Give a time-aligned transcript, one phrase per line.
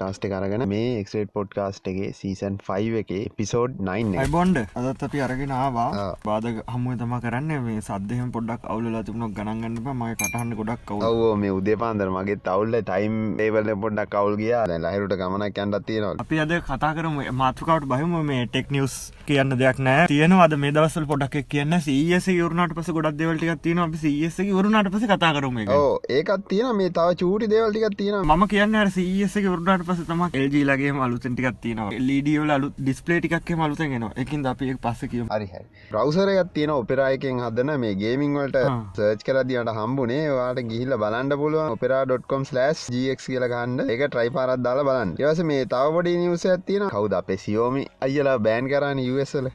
[0.00, 5.52] Podcast කරගෙන මේ එක්ට podcast එකගේ season 5 එක පිසෝඩ් 9 බොන්්ඩ අදත් අපි අරගෙන
[5.56, 6.06] ආවා.
[6.24, 11.52] බාධ හමුව තම කරන්න මේ සදහම පොඩක් අවුල තිබුණක් ගණන්ගන්න මයි කටහන්න ගොඩක් කව මේ
[11.58, 14.64] උදේ පාන්දර මගේ තවල්ල ටයිම් ඒවල පොඩ්ඩක් කවල් ගියා.
[14.86, 16.14] ලහිරුට ගමනක් යන්ටත් තියෙනවා.
[16.24, 17.20] අපි අද කතා කරම.
[17.42, 18.16] මාතෘකාවට බහම.
[18.30, 18.96] මේ ටෙක් නිියස්
[19.28, 21.78] කියන්න දෙයක් නෑ තියෙනවාද මේ දවසල් පොඩක් කියන්න?
[21.80, 26.96] සීස වරුණට පස ගොඩක් දෙවලටික් තියෙන අපි සීස වරුණට පස කතා කරම ඒකත් තියෙන මේ
[26.98, 32.00] තව චූටි දේවල්ටිකත් තියෙන මම කියන්න සීස වරුණට පස තම එල්ජීලගේ මලුතටිකක් තියෙනවා.
[32.08, 35.64] ලීඩියවල අලු ඩිස්පලේ ටිකක් මලුතගෙන එකින් අපි පස්ස කිය හරි හරි.
[35.94, 38.78] රවසරයක් තියෙන ඔපෙරායකෙන් හදන මේ ගේමිං වලට ආ.
[38.96, 40.22] සර්ච් කරදිට හම්බුනේ.
[40.38, 45.16] වාට ගිහිල්ල බලන්ඩ පුළුවන් ඔපෙරා.කොම් ජක් කියල ගන්න එක ට්‍රයි පාරත් දාලා බලන්න.
[45.22, 49.50] ඒවස මේ තවබඩි නිවස ඇතින කවුද අපේ සියෝමි අයිලා බෑන් කරන්න යසල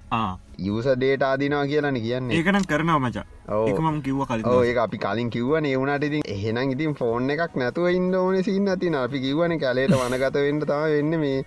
[0.74, 2.38] යස ඩේට ආදිනවා කියලන කියන්නේ.
[2.38, 3.68] ඒකනම් කරනවා මචා ඔව්.
[3.70, 7.54] එක මම කිව්ව කලින් ඕ ඒ අපි කලින් කිව්වන ඒවුණට ඉතින් එහෙනම් ඉතින් ෆෝන් එකක්
[7.56, 11.44] නැතුව ඉන්න ඕන සින්න තින අපි කිව්වන කලේට වනගත වෙන්න තම වෙන්න මේ.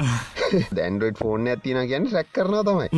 [0.72, 2.88] දැන්ඩුවට් ෆෝන් ඇතින කියන්න රැක් කරන තමයි.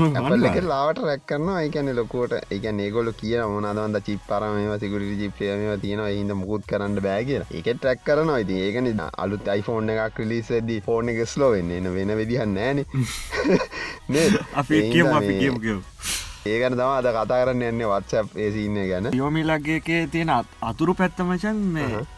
[0.51, 0.61] එක.
[0.65, 1.63] ලාවට රැක් කරනවා.
[1.63, 7.25] ඒකැන ලොකෝට එක ඒගොල කිය මොනදවන්ද චිප් පරම සිකුරි ජිප්‍රයම තියෙන හිද මුකුත් කරන්න බෑ
[7.25, 8.39] කිය ඒකෙත් රැක් කරනවා.
[8.39, 11.73] ඉතින් ඒකන අලුත් අයිෆෝන් එකක් ක්‍රලිසදී ෆෝන් එක ස්ලෝ වෙන්න.
[11.73, 12.85] එන වෙන විදිහන්න නෑන.
[14.61, 14.79] අපි
[16.47, 19.09] ඒකන තම අද කතා කරන්න එන්නේ වත්සප් ඒසින්න ගැන.
[19.13, 21.59] යෝමිලගේගේ තියෙන අත්- අතුරු පැත්තමචන්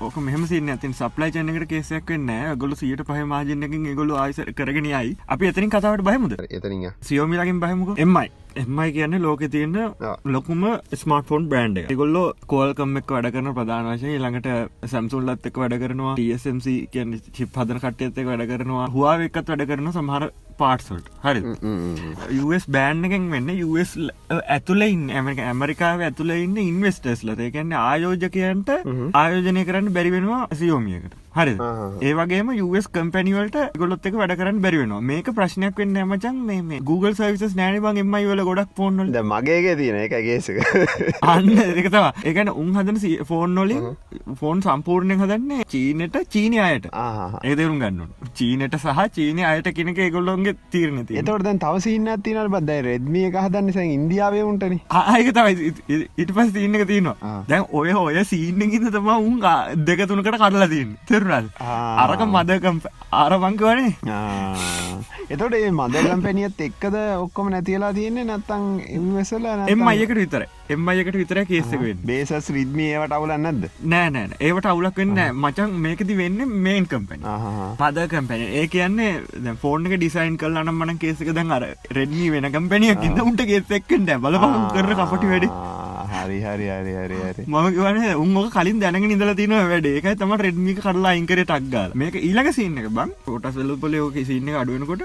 [0.01, 5.17] ඕක මෙහම සින්න ඇතින් සප්ලයි චනකට කේසයක් වෙන්න ගොලු සියට පහ මාජනකින් ගොලු ආයිස කරගෙනයයි
[5.29, 6.37] අපි එතනින් කතාවට බහමුද?
[6.51, 7.99] එතනින් සියෝමිලකින් බහමුක.
[7.99, 9.77] එමයි එමයි කියන්න ලෝක තියන්න.
[10.27, 16.15] ලොකුම ස්මර්ටෆෝන් බ්‍රන්ඩ් ගොල්ල කෝල්කම් එක් වැඩ කරන ප්‍රධානශය ළඟට සැම්සුල්ලත් එක් වැඩ කරනවා.
[16.19, 18.89] TSMC කියන්න චිප් හදන කටයත් එක් වැඩ කරනවා.
[18.95, 21.41] හවා එකත් වැඩ කරන සමහර පාට්සල්ට හරි
[22.45, 23.97] US බෑන් එකෙන් වෙන්න US
[24.57, 28.73] ඇතුලෙයින් ඇමරික ඇමරිකාව ඇතුළ ඉන්න ඉන්වස්ටර්ස් ලත එකන්න ආයෝජකයන්ට
[29.23, 31.89] ආයෝජනය කරන්න බැරිවෙනවා සියෝමියකට හරි ආහා.
[32.07, 37.15] ඒ වගේම US කම්පැනිවලට ගොලොත් එක වැඩ කරන්න බැරිවෙනවා මේක ප්‍රශ්නයක් වෙන්න ඇමචන් මේ Google
[37.21, 40.61] සවිස් නෑන බං එමයි වල ගොඩක් ෆෝන්වල ද මගේගේ තියෙන එක ගේසක
[41.35, 43.01] අන්න එකතවා ඒකන උන් හදන
[43.31, 43.89] ෆෝන් නොලින්
[44.41, 46.87] ෆෝන් සම්පූර්ණය හදන්නේ චීනට චීනය අයට.
[47.49, 52.81] ඒදරුම් ගන්න චීනට සහ චීනය අයට කෙනෙක ඒගොල්ලොන්ගේ තීරණ තිය එතවට දැන් තවසින්න තිනට බදයි
[52.89, 54.79] රෙද්මිය එක හදන්න සැ ඉන්දියාවේ උන්ටන.
[54.91, 55.73] ආයක තමයි.
[56.23, 57.35] ඉට පස් තියන්න එක තියෙනවා.
[57.49, 59.41] දැන් ඔය ඔය සීන්නකින්න තම උන්
[59.89, 61.22] දෙක තුනකට කඩලා තින් තෙරුරල්
[61.61, 62.05] ආ.
[62.05, 62.79] අරක මදකම්
[63.13, 63.91] ආරබංකවනේ
[65.29, 71.17] එතොට ඒ මදගම් පැනිියත් එක්කද ඔක්කොම නැතිලා තියන්නේ නැත්තං එවසල එම අයකට විතර එම අයකට
[71.17, 73.65] විතර කේසකවෙන් බේසස් රිද්මිය ඒවට අවුලන්න නැද්ද?
[73.85, 75.21] නෑ නෑ ඒවට අවුලක් වෙන්න.
[75.35, 77.37] මචන් මේකති වෙන්න මේන් කම්පැනි
[77.79, 82.51] පද කම්පැන ඒ කියන්නේ ෆෝර්න එක ඩිසයින් කල් අනම් මන කේසක දැන් අර රෙඩ්මී වෙන
[82.51, 85.51] කම්පැනියක් ඉද උන්ට කේසෙක්කට බලපහම් කර කපටි වැඩි
[86.13, 87.45] හරි හරි හරි හරි හරි.
[87.47, 87.99] මම කිවන
[88.39, 89.87] උන්ක කලින් දැනගෙන ඉඳල තින වැඩ.
[89.89, 93.11] එක තම රෙඩ්මික කරලා අයිංකර ටක්ගල් මේක ඊලක සින්න එක බං.
[93.29, 95.03] ොටස් වෙලපල ෝක සින්න අඩුවනකොට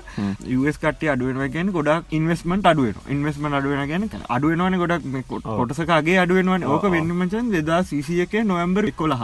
[0.57, 5.06] US කට අඩුවෙන ගැන ගොඩක් ඉන්වස්මට අඩුවෙන ඉන්වස්ම අඩුවෙන ගැන අඩුවෙනවන ගොඩක්
[5.51, 9.23] කොටසකගේ අඩුවෙනවන ඕක වෙන්නමචන් දෙදා සිසියක නොවම්බර් කොළහ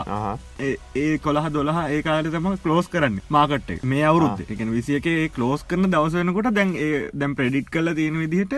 [0.59, 5.89] ඒ- කොළහ දොලහ ඒ කාල තම කලෝස් කරන්න මාකට මේ අවුරුත් එක විසියක කලෝස් කරන
[5.89, 8.53] දවස වෙනකොට දැන් ඒ දැම් ප්‍රඩිට් කල තියෙන විදිහට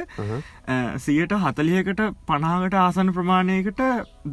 [0.97, 3.81] සියට හතලියකට පනාවට ආසන ප්‍රමාණයකට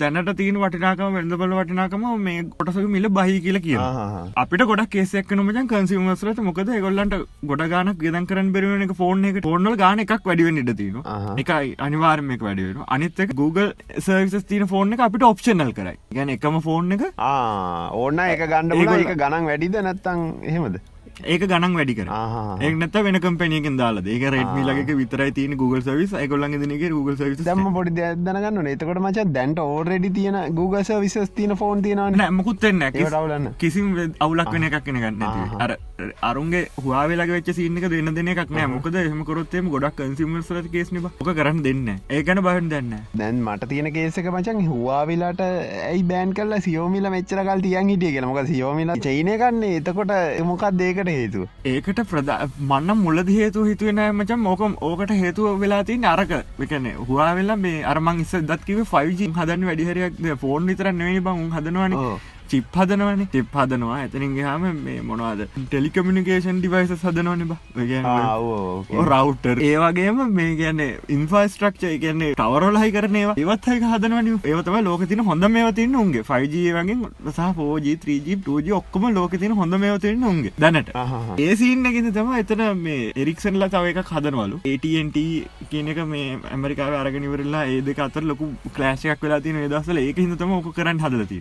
[0.00, 3.78] දැනට තියෙන වටිනාකම වෙළඳ බල වටිනාකම මේ කොටසක මිල බහි කියල කිය
[4.43, 9.43] අපිට ගොඩක් කේසයක් නොමජන් කන්සිමස්ලට මොකද ගොල්ලන්ට ගොඩ ගානක් ගෙදන් කරන්න බෙරුවන එක ෆෝර්න එක.
[9.43, 11.37] ෆෝර්නල් ගාන එකක් වැඩිවෙන් ඉට ආහා.
[11.37, 13.69] එකයි අනිවාර්මයක් වැඩිවෙන අනිත්තක Google
[13.99, 15.99] සර්විස් තින ෆෝර්න එක අපිට ඔප්ෂනල් කරයි.
[16.12, 20.81] ගැන එකම ෆෝර්න එක ඕන්න එක ගණඩ එක ගණන් වැඩිද නැත්තං එහෙමද
[21.25, 22.10] ඒක ගණන් වැඩි කර
[22.60, 27.16] ඒක නැත වෙන කම්පැනියකින් දාලා ඒක රෙඩ්මි ලගේ විතරයි තියන Google සවිස් එකගොල්ලන් දෙනගේ Google
[27.16, 32.16] සවිස් දම්ම පොඩි දැනගන්න එතකොට මච දැන්ට ඕරෙඩි තියෙන Google විශස් තියන ෆෝන් තියෙනවන.
[32.16, 32.82] නෑ මුකුත්තෙන්න
[33.12, 33.49] අවුලන්න.
[33.58, 35.61] කිසිම් අවුලක් වෙන එකක් කෙන ගන්න ආහා.
[35.61, 35.76] අර
[36.23, 38.70] අරුන්ගේ හවාවෙලගේ වෙච්ච සින්නක දෙන්න දෙන එකක් නෑ.
[38.75, 43.88] මොකද එහම කොරොත්තේම ගොඩක් කන්සිමර්සල කේස්න ඕක කරන්න දෙන්න ඒකන බහන් දෙන්න දැන් මට තියෙන
[43.94, 49.79] කේසක මචන් හවාවිලාට ඇයි බෑන් කල්ල සියෝමිල මෙච්චරකල් තියන් හිටිය කියෙන මොක සියෝමිල චයිනය කන්නේ
[49.81, 50.14] එතකොට
[50.44, 56.32] මොකක් දේකට හේතු ඒකට ප්‍රධ මන්න මුලද හේතු හිතුවෙන මචන් මෝකම් ඕකට හේතුව වෙලාති නරක
[56.67, 61.99] එකන හවා වෙලා මේ අරමං ඉස්ස දත්කිව 5ජි හදන් වැඩිහරයක් ෆෝන් විතර නෙවෙයි බං හදනවාන.
[62.52, 65.44] චිප් හදනවන චිප් හදනවා එතනින් හම මේ මොනවාද?
[65.66, 67.56] ටෙලිකමිනිකේෂන් ඩිවයිස හදනවන බ.
[69.06, 69.62] රවටර්.
[69.70, 70.82] ඒවගේම මේ ගැන
[71.16, 76.96] ඉන්ෆස්ට්‍රක්ෂ කියන්නේ ටවරලහි කරනවා ඒවත්හයි හදනවන ඒවතම ලෝක තින හොඳ මේවතින්න උන්ගේ 5G වගේ
[77.32, 80.93] සහ 4G 3G 2G ඔක්කොම ලෝක තින හොඳ මේවතින්න උන්ගේ දැනට.
[81.46, 84.60] ඒසින්නගෙන තම එතන මේ එරික්සන්ලා තව එක හදනවලු.
[84.72, 85.16] AT&T
[85.70, 90.52] කියන එක මේ ඇමරිකාව අරගෙනවරලා ඒ දෙක අතර ලොකු ක්ලෑශයක් වෙලා තින දසල ඒක හිදතම
[90.58, 91.40] ඕක කරන්න හදලති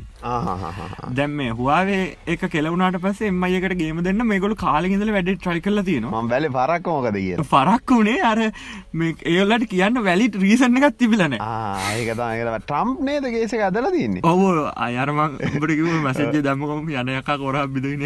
[1.18, 2.01] දැම් මේ හවාවේ
[2.33, 6.21] එක කෙලවුණට පස්සේ එමයකට ගේම දෙන්න මේගොල කාලගිඳල වැඩ ට්‍රයි කල තියෙනවා.
[6.21, 8.39] මම බැල පරක්ක මොකද කිය පරක් වුණේ අර
[9.01, 14.21] මේ ඒල්ලට කියන්න වැලිට රීසන්න එකත් තිබිලන ඒකතඒ ට්‍රම්ප් නේද ගේසක අදල තින්නේ?
[14.31, 14.42] ඔව
[14.88, 18.06] අයරමං උඹටකිව මසජ්‍ය දම්මකොම යනයකා කොරා බිදන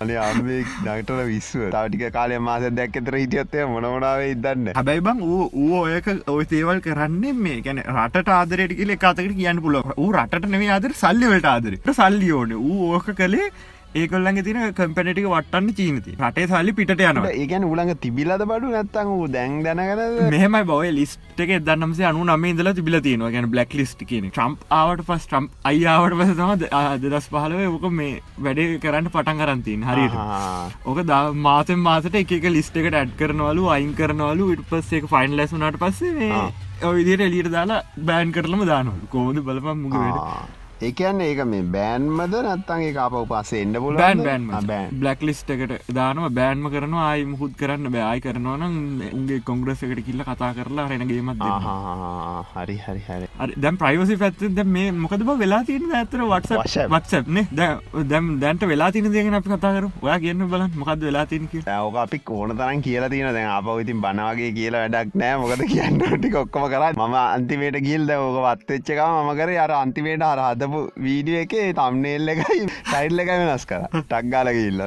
[0.00, 1.68] අනේ අම්ේ නටල විශ්ව.
[1.76, 4.72] තාටික කාලය මාස දැක්කතර හිටියත්තය මොනමනාවේ ඉදන්න.
[4.78, 9.62] හැබැයි බං ඌ ඌ ඔයක ඔය තේවල් කරන්නේ මේ ගැන රට ආදරයට කියල එකතකට කියන්න
[9.66, 11.50] පුළුව ඌ රට නෙවේ ආදර සල්ලිවලට
[11.82, 12.52] ආදරට සල්ලි ඕන.
[12.52, 13.50] ඌ ඕක කළේ
[14.00, 17.32] ඒකොල්ලගේ තින කම්පැනටික වටන්න චීනති රටේ සල්ලි පිට යනවා.
[17.42, 18.70] ඒකැන උළඟ තිබිලද බඩු?
[18.74, 23.32] නැත්තං වූ දැන් දැනගද මෙහම බව ලිස්ට එක දන්නමසේ අනු නම ඉදල තිබිල තියෙනවා.
[23.34, 28.14] ගැන බ්ලක් ලිස්ට කියන ට්‍රම්ප් ආවට පස් ට්‍රම්ප් අයියාවට පස තම දෙදස් පහලව ඕක මේ
[28.46, 30.16] වැඩේ කරන්න පටන් කරන්තින් හරිට
[30.86, 34.52] ඕක ද මාතෙන් මාසට එක ලිස්ට එකට ඇඩ් කරනවලු අයින් කරනවලු.
[34.56, 36.42] ඉට පස් එක ෆයින් ලැසුනට පස්සේ
[36.88, 39.06] ඔවිදිට එලියට දාලා බෑන් කරලම දානවලු.
[39.12, 40.00] කෝද බලපම් මුග
[40.82, 44.88] වැඩ ඒකන්න ඒක මේ බෑන්මද නත්තන් ඒ අප පස්සේ එන්න පුල බෑන් බෑන්.
[45.02, 48.74] බ්ලක් ලිස්ට එකට දානව බෑන්ම කරනවා අයි මුහුත් කරන්න බෑයි කරනවා නම්
[49.18, 51.44] උන්ගේ කොංග්‍රස් එකට කිල්ල කතා කරලා රෙනගේමත්
[52.54, 53.28] හරි හරි හරි.
[53.64, 57.38] දැම් ප්‍රයිවසි පැත්ත ද මේ මොකද වෙලා තින ඇතර වටස වත්සන
[58.12, 61.48] දැම් දැන්ට වෙලා තින දෙගෙන අපි කතා කර ඔයා කියන්න බලන් මොකද වෙලා තින
[61.78, 65.38] ඕක අපි ඕන තරන් කියලා තින දැන් අප ඉතින් බනවාගේ කියලා වැඩක් නෑ.
[65.44, 70.40] මොකද කියන්න ටි ඔක්කොම කර ම අන්තිමේට ගිල්ද ඕක වත්තච්චක මම කර අර අන්තිමේට අර
[70.72, 73.82] හදපු වීඩිය එක තම්නේල් එකයි සයිල්ල එකයි වෙනස් කර.
[73.92, 74.80] ටක්ගාලගඉල්ල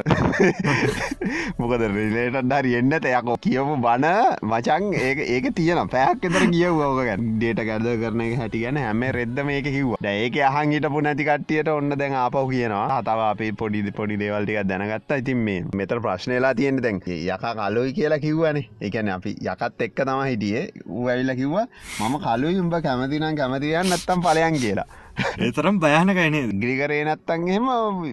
[1.59, 4.07] මොකද රිලේට ඩරි එන්නට යකෝ කියපු බන
[4.49, 9.05] මචන් ඒක ඒක තියන පැයක් එතර කියව ඕක ඩේට ගැද කරන එක හැටි ගැන හැම
[9.17, 9.95] රෙද්ද මේක කිව්ව.
[10.13, 13.01] ඒක අහන් හිටපු නැති කට්ටියට ඔන්න දැන් ආපව් කියනවා.
[13.09, 15.21] තව අපේ පොඩි පොඩි දේවල්ටික දැනගත්තා.
[15.23, 18.67] ඉතින් මේ මෙතර ප්‍රශ්නයලා තියෙන දැන් යකා කලොයි කියලා කිව්වනේ.
[18.81, 20.65] එකන අපි යකත් එක්ක තම හිටියේ.
[20.89, 21.67] ඌ ඇවිල්ල කිව්වා
[21.99, 24.87] මම කලුයි උඹ කැමතිනම් කැමතියන් නැත්තම් පලයන් කියලා.
[25.45, 27.67] ඒතරම් භයනකයිනේ ග්‍රිකරේ නත්තන් එහෙම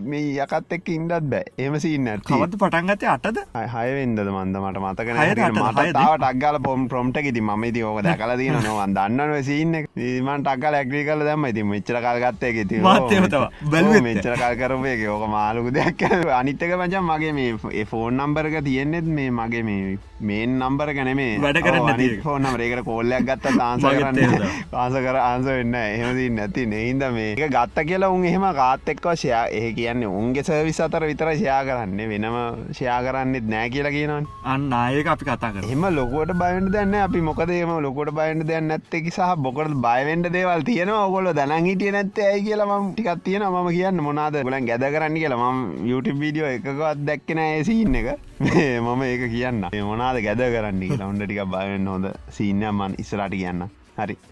[0.04, 1.44] මේ යකත් එක්ක ඉන්ඩත් බෑ.
[1.58, 3.40] එම සින්න කවද පටන්ගත අටද?
[3.74, 4.58] හයවෙන්දද මන්ද?
[4.62, 5.20] මට මතකන?
[5.58, 10.78] මතාව ටක්ගල පොම් ප්‍රොම්ට ඉති ම ඉති ඕක දැකල තින නොවන් දන්නව සින්න මන් ටක්ගල
[10.80, 14.00] ඇක්්‍රී කල දැම ඉති මෙච්චර කල්ගත්තේ ති නෑ.
[14.02, 16.06] මෙච්චර කල් කරපේ ඕක මාලුක දෙයක්.
[16.32, 19.98] අනිත්තක මචන් මගේ මේ ෆෝන් නම්බරක තියෙන්නෙත් මේ මගේ මේ
[20.30, 22.08] මේන් නම්බර ගැන මේ වැඩ කරන්නේ.
[22.24, 27.52] ෆෝන් නම්රේකට කෝල්ලයක් ගත්ත තාන්ස කරන්න පාස කර ආන්ස වෙන්න එහෙමති නැති නෙහින්ද මේ එක
[27.56, 32.08] ගත්ත කියලා උන් එහෙම කාත් එක්ව ෂයා එහ කියන්නේ උන්ගේ සර්විස් අතර විතර ෂයා කරන්නේ.
[32.12, 32.38] වෙනම
[32.72, 34.28] ෂයා කරන්නෙත් නෑ කියලා කියනවන්.
[34.54, 39.36] අන්න ආයක අපි කතා එම ලොකුවට බයින්ට දැන්න අපි මොකදේම ලොකොට බයින්ට දැන්න ඇත්තකි සහ
[39.46, 41.06] බොකට බයවෙන්ට දේවල් තියෙනවා?
[41.06, 45.16] ඔගොල දැන හිටිය නැත්තේ ඇයි කියලා ම ටිකත් තියෙන ම කියන්න මොනාද ගලන් ගැද කරන්න
[45.22, 48.08] කියලා ම YouTube වීඩියෝ එකකවත් දැක්කෙන ඇසින්න එක
[48.42, 49.64] මේ මම ඒක කියන්න.
[49.72, 52.06] මේ මොනාද ගැද කරන්න කියලා ඔොන්ඩ ටික බයවෙන්න හොඳ
[52.36, 53.68] සීනයමන් ඉස්රට කියන්න.
[53.98, 54.16] හරි.
[54.16, 54.31] ලයිර්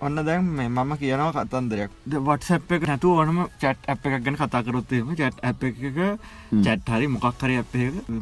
[0.00, 1.90] ඔන්න දැන් මේ මම කියනවා කතන්දරයක්.
[2.08, 5.76] වටසැප් එක නැතු ඕනම චට් අප එකක් ගැන කතා කරොත්තේම චට් අප එක
[6.58, 7.74] චැට් හරි මොක්හරි අප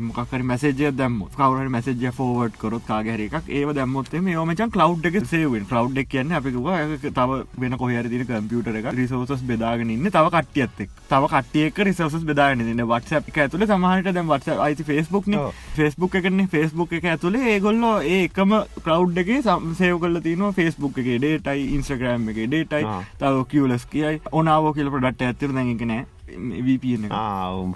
[0.09, 5.21] මොකර මැසේජය දම කවර මැසේජ ෆෝවර්ඩ් කරොත් කාගහර එකක් ඒ දැම්මොත්තේ මේ මචන් කලව් එක
[5.27, 10.27] සේවෙන් කලව් එක් කියන්න අපිවා තව වෙන කොහර දින කම්පියුටර එක රිසෝසස් බෙදාගෙන ඉන්න තව
[10.29, 15.31] කට්ටියත්තෙක් තව කටියක රිසෝස් බෙදාගෙන න්න වටස එක ඇතුල සමහට දැම් වට අයිති ෆෙස්බුක්
[15.75, 16.47] ෆෙස්බුක් එකන.
[16.49, 18.55] ෆෙස්බුක් එක ඇතුලේ ඒගොල්ලෝ ඒ එකම
[18.85, 19.31] කලව් එක
[19.79, 22.39] සේව කල තින ෆෙස්බුක් එක ඩේටයි ඉන්ස්්‍රග්‍රම් එක.
[22.51, 22.85] ඩේටයි
[23.21, 24.21] තව කියලස් කියයි.
[24.33, 27.05] ඔනාවෝ කියල පොඩට ඇතිර දැගෙනෑ වපන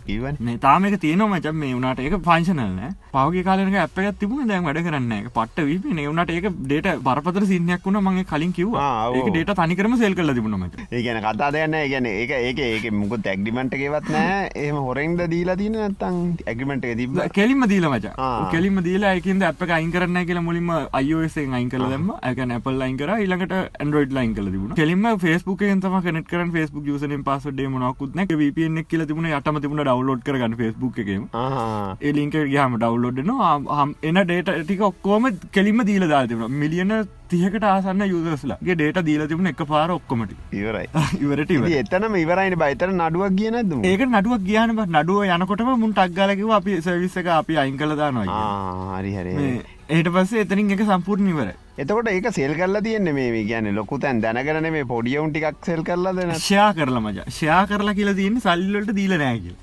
[0.06, 2.80] කිවන් මේ තාමක තියන මචන් මේ වුණට ඒක පංශනල්න
[3.12, 5.26] පවගේ කාලනක අප එකත් තිබුණ දැන් වැඩ කරන්න එක.
[5.36, 9.16] පට වීපන වුණට ඒක ඩේට බරපතර සින්නයක් වුණ මගේ කලින් කිව් ආ, ඔව්.
[9.16, 13.74] ඒක ඩේට තනිකරම සෙල් කල තිබුණමට ඒගැන කතා දෙයන්න ගැන ඒක ඒක ඒක මුක තැක්ඩිමට
[13.78, 14.50] එකවත් නෑ.
[14.64, 18.12] එහම හොරෙන්ද දීලා තින නත්තං ඇගිමට තිබ කෙලින්ම දීල මච.
[18.18, 18.50] ආ.
[18.52, 22.96] කෙලින්ම දීලා එකද අප අයින් කරන්න කියලා මුලින්ම අයෝසෙන් අයින් කල දම ඇක නැපල් ලයින්
[22.98, 23.10] කර.
[23.16, 24.74] ඊළඟට ඇන්ඩරෝයිඩ් ලයින් කල තිබුණ.
[24.74, 30.22] කෙලින්ම ෆස්බුක් තම කනෙට කරන ෆස්බුක් යසන පස්සඩේ මොනකුත්න වපන කියල තිබුණ යටම තිබුණ ඩවලෝඩ්
[30.22, 31.24] කරගන්න ෆස්බුක් එකම.
[32.02, 36.94] එලින්ක ගහම ඩවලෝඩ් නවා එන ඩේට ටික ඔක්කෝම කෙලින්ම දීල දාතිබුණ මිලියන
[37.30, 40.88] තියකට ආසන්න යුදස්ලාගේ ඩේට දීල තිබුණ එක පාර ඔක්කොමට ඉවරයි.
[41.22, 46.80] ඉවරට ඉවර එතනම ඉවරයින බයිතර නඩුවක් කියනද ඒක නඩුවක් ගියාන නඩුව යනකොටම මුන් ටක්ගලකිව අපි
[46.82, 49.36] සවිස්ස එක අපි අයින් කළදානවා හරි හරි
[49.88, 54.20] ඒට පස්සේ එතනින් එක සම්පූර්ණ ඉවර එතකොට ඒක සෙල් කරලා තියන්න මේ ගැන ලොකු තැන්
[54.22, 58.92] දැනගරන මේ පොඩියවුන් ටිකක් සෙල් කරලා දෙන ෂයා කරලා මජ ෂයා කරලා කියලා තියන්න සල්ලට
[58.98, 59.54] දීල නෑගල්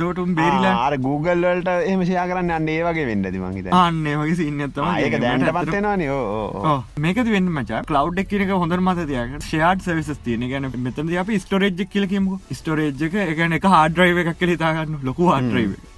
[0.00, 4.38] තෝටුම් බේරිලා ආර Google වලට එහම ෂයා කරන්න අන්න ඒ වගේ වෙන්නද මහිත අන්න වගේ
[4.40, 7.84] සින්නත්තම ඒක දැන්ට පත්වෙනවා නෝ මේක වෙන්න මචා.
[7.84, 10.48] කලව් එක් එක හොඳ මතතියක ෂයාඩ් සවිස තියන.
[10.50, 15.30] ගැන මෙතද අප ස්ටෝරේජ් කියල කියමු ස්ටෝරේජ් එක එකන එක හාඩරයිව එකක් කල තාගන්න ලොකු
[15.30, 15.91] හඩරයිව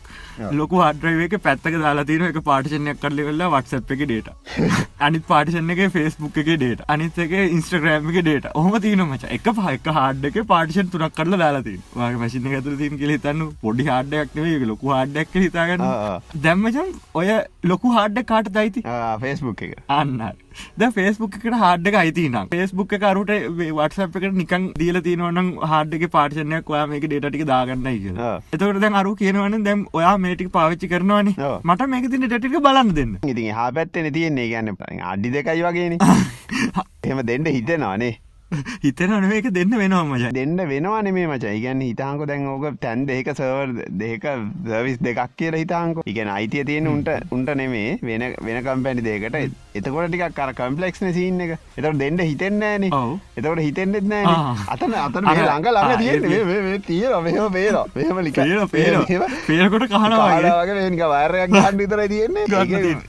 [0.52, 4.28] ලොකු හඩරව එක පැත්තක දාලා තින එක පාටිෂණයක් කරලි වෙල්ලා වටසප් එක ඩේට
[5.08, 9.24] අනිත් පාටිෂන් එක ෆෙස්බුක් එක ඩේට අනිත් එක ඉන්ස්ට්‍රග්‍රෑම් එක ඩේට ඔහම තියන මච.
[9.30, 14.34] එක පහක හාඩ්ඩක පාටිෂන් තුනක් කරලා දාලාතින් වගේ මසින ඇතුර තින් කෙ තන්න පොඩි හාඩ්ඩයක්
[14.36, 15.84] නෙවේ ලොකු හාඩ්ඩක් හිතාගන්න
[16.42, 17.28] දැම්මචන් ඔය
[17.64, 18.82] ලොකු හාඩ්ඩ කාට දයිති
[19.20, 19.78] ෆෙස්බුක් එක.
[19.88, 20.18] අන්න
[20.76, 26.86] ද ෆෙස්බුක් එකට හාඩ්ඩ අයිතින ෆෙස්බුක් එකරුට වටසප් එකට නිකන් දීල තිනවනම් හාඩ්ඩක පාටිෂනයක් ඔයා
[26.86, 28.20] මේක ඩේටික දාගන්නයි කිය.
[28.52, 31.32] එතකට දැන් අරු කියනවන දැම් ඔයා මේටික පාවිච්චි කරනවාන.
[31.62, 33.16] මට මේක තින ටටික බලන්න දෙන්න.
[33.24, 34.50] ඉතින් හා පැත්තෙන තියෙන්නේ.
[34.50, 35.98] ගැන්න අඩි දෙකයි වගේන.
[37.04, 38.14] එහම දෙන්න හිතනවානේ
[38.84, 40.32] හිතන නොවේක දෙන්න වෙනවා මච.
[40.32, 41.44] දෙන්න වෙනවාන මේ මච.
[41.50, 44.24] ඉගන්න හිතාංකො දැන් ඕක තැන් දෙක සවර් දෙක
[44.66, 46.02] සර්විස් දෙකක් කියල හිතාංකො.
[46.06, 49.36] ඉගැන අයිතිය තියෙන උන්ට උන්ට නෙමේ වෙන වෙන කම්පැනි දෙකට.
[49.74, 51.54] එතකොට ටිකක් කර කම්පලෙක්න සිීන්න එක.
[51.76, 52.86] එතට දෙන්න හිතෙන්නෑන.
[53.36, 54.34] එතකොට හිතෙන්න්නෙත් නෑ.
[54.68, 55.68] අතන අතන මේ ළඟ
[56.84, 58.34] තිය මෙහම පේර මෙහම ලික.
[58.34, 62.46] පේන පේන පේනකොට කහනවාගේ වෙනක වර්යක් ගන්න විතර තියෙන්නේ.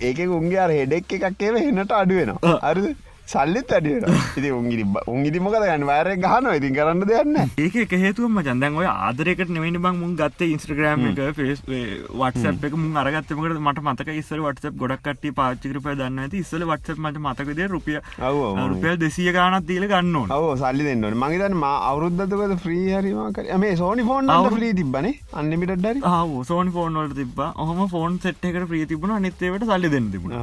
[0.01, 2.59] ඒක- උන්ගේ අර හෙඩෙක් එකක් ඒව හෙන්නට අඩුවෙනවා.
[2.63, 2.95] අරද
[3.27, 4.03] සල්ලිත් අඩියෙන
[4.35, 8.87] ඉති උන්ගිරි උන්ගිරි මොකද ගන්න වෑරෙන් ගහන ඉතින් කරන්න දෙයන්න ඒක එක හේතුවම චන්දන් ඔය
[8.87, 12.75] ආදරෙකට නෙවෙනි බං මුන් ගත්ත ඉන්ස්ට්‍රග්‍රම් එක ෆෙස් වටසප් එක.
[12.75, 17.61] මුන් අරගත්තමකට මට මතක ඉස්සර වටසප් ගොඩක් කට පාචිකරපය දන්න ඇති ඉස්සල වටසප් මට මතකද
[17.69, 20.31] රුපිය ඔව් රුපියල් දෙසිය ගානත් දීල ගන්න ඕන.
[20.31, 25.75] ඔව සල්ලි දෙන්නට මගේතන ම අවුරුද්ධතකද ෆ්‍රී හරිමක මේ සෝනි ෆෝන් අවුරු- ්‍රී තිබන අන්නමිට
[25.77, 26.01] ඩරි
[26.45, 29.11] සෝන් ෆෝන් වලට තිබ හම ෆෝන් සෙට් එකට ප්‍රී තිබුණ.
[29.11, 30.37] අනිත්තේවට සල්ලි දෙන්න තිබුණ.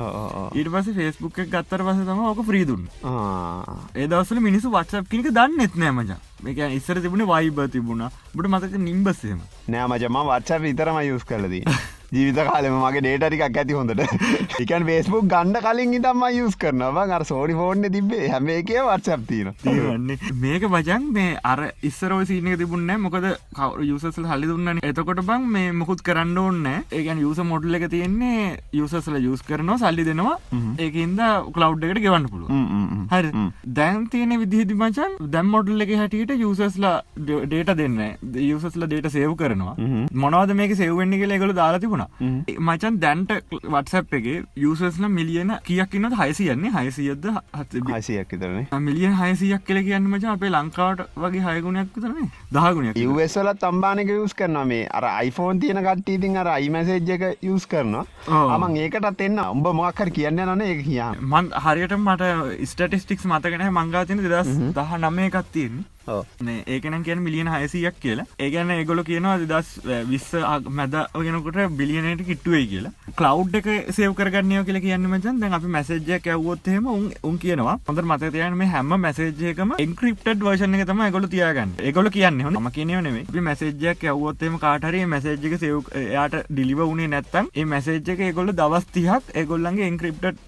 [0.52, 2.22] ඊට පස ෆෙස්බුක් එක ගත්තර පස තම
[2.72, 2.88] ඕක ප්‍රීදුන්න
[3.96, 6.20] ඒදවසල මිනිසු වටසප් කිනික දන්න එත්නෑ මචා.
[6.42, 8.08] මේක ඉස්සර තිබුණ වයිබ තිබුණ.
[8.34, 11.64] බට මතක නිම්බස්සේම නෑ මචම වච්ච විතරම යුස් කලදී
[12.12, 14.00] ජීවිත කාලෙම මගේ ඩේටරිකක් ඇති හොඳට.
[14.62, 17.06] එකන් ෆේස්බුක් ගණ්ඩ කලින් ඉතම යුස් කරනවා.
[17.16, 19.48] අර සෝඩි ෆෝර්න තිබේ හැම එක වත්සප් තියන
[20.42, 23.26] මේක බජන් මේ අර ඉස්සරෝ සිීනක තිබුන්න මොකද
[23.58, 28.58] කවර යුසල් හලි දුන්නන එතකොට බං මේ මුකුත් කරන්න ඕන්න ඒකන් යුස මොඩල් එක තියෙන්නේ
[28.80, 30.36] යුසස්ල යුස් කරනවා සල්ලි දෙනවා.
[30.78, 31.22] ඒකන්ද
[31.56, 32.50] කලව් එකට ගෙවන්න පුළුව
[33.14, 33.32] හරි.
[33.78, 37.98] දැන් තියෙන විදිහදි මචන් දැම් මොඩල් එක හැටියට යුසස්ලා ඩේට දෙන්න
[38.50, 39.76] යුසස්ල ඩේට සේව් කරනවා.
[40.24, 42.01] මොනවද මේක සෙව්වෙන්නේ කියල එකගොල දාලා තිබුණා
[42.68, 46.72] මචන් දැන්ට වටසප් එක යුසස්ල මිලියන කියක් ඉන්නත් හයිසියන්නේ?
[46.78, 47.28] හයිසියද?
[47.92, 48.66] හසියක් විතරනේ.
[48.88, 52.28] මිලියන් හයසියක් කියල කියන්න මච අපේ ලංකාවට වගේ හයගුණයක් විතරනේ.
[52.52, 54.64] දහගුණයක් ඉවස්වල තම්බානක යුස් කරනවා.
[54.64, 58.04] මේ අර iPhoneෆෝන් තියෙන කට්ටීතින් අර අයිමසේජ් එක යුස් කරනවා.
[58.56, 59.38] අමන් ඒකටත් එන්න.
[59.46, 62.32] උඹ මොක්කර කියන්න නන ඒ කියා මන් හරියට මට
[62.72, 64.92] ස්ටටිස්ටික්ස් මතකන මංගාතින දෙදස් දහ
[65.52, 68.26] තියෙන් මේ ඒකන කියන මිලියන හයසියක් කියලා.
[68.38, 69.70] ඒගැන ඒගොල කියනවා දෙදස්
[70.10, 70.32] විස්ස
[70.80, 72.92] මැද ගෙනකොට බිලියනයට කිට්ටුවේ කියලා.
[73.16, 75.40] කලව් එක සේව කරගන්නය කියල කියන්න මචන්.
[75.40, 77.78] දැන් අපි මැසේජ්ජයක් ඇව්වොත්හෙම උන් උන් කියනවා.
[77.88, 81.78] හොඳ මත තියන මේ හැම මැසේජයකම ඉන්ක්‍රප්ට වර්ෂණ එක තම ගොල තියාගන්න.
[81.80, 88.24] ඒගොල කියන්න හොම කියනවනේ මැසේජයක් ඇව්වොත්තේම කාටරේ මැසේජ්ක සේව් යාට ඩිලිව වුණේ නැත්තම් ඒ මැසේජ්ක
[88.28, 90.40] ඒගොල්ල දවස් තිහක් ඒගොල්ලන්ගේ ඉන්ක්‍රප්ට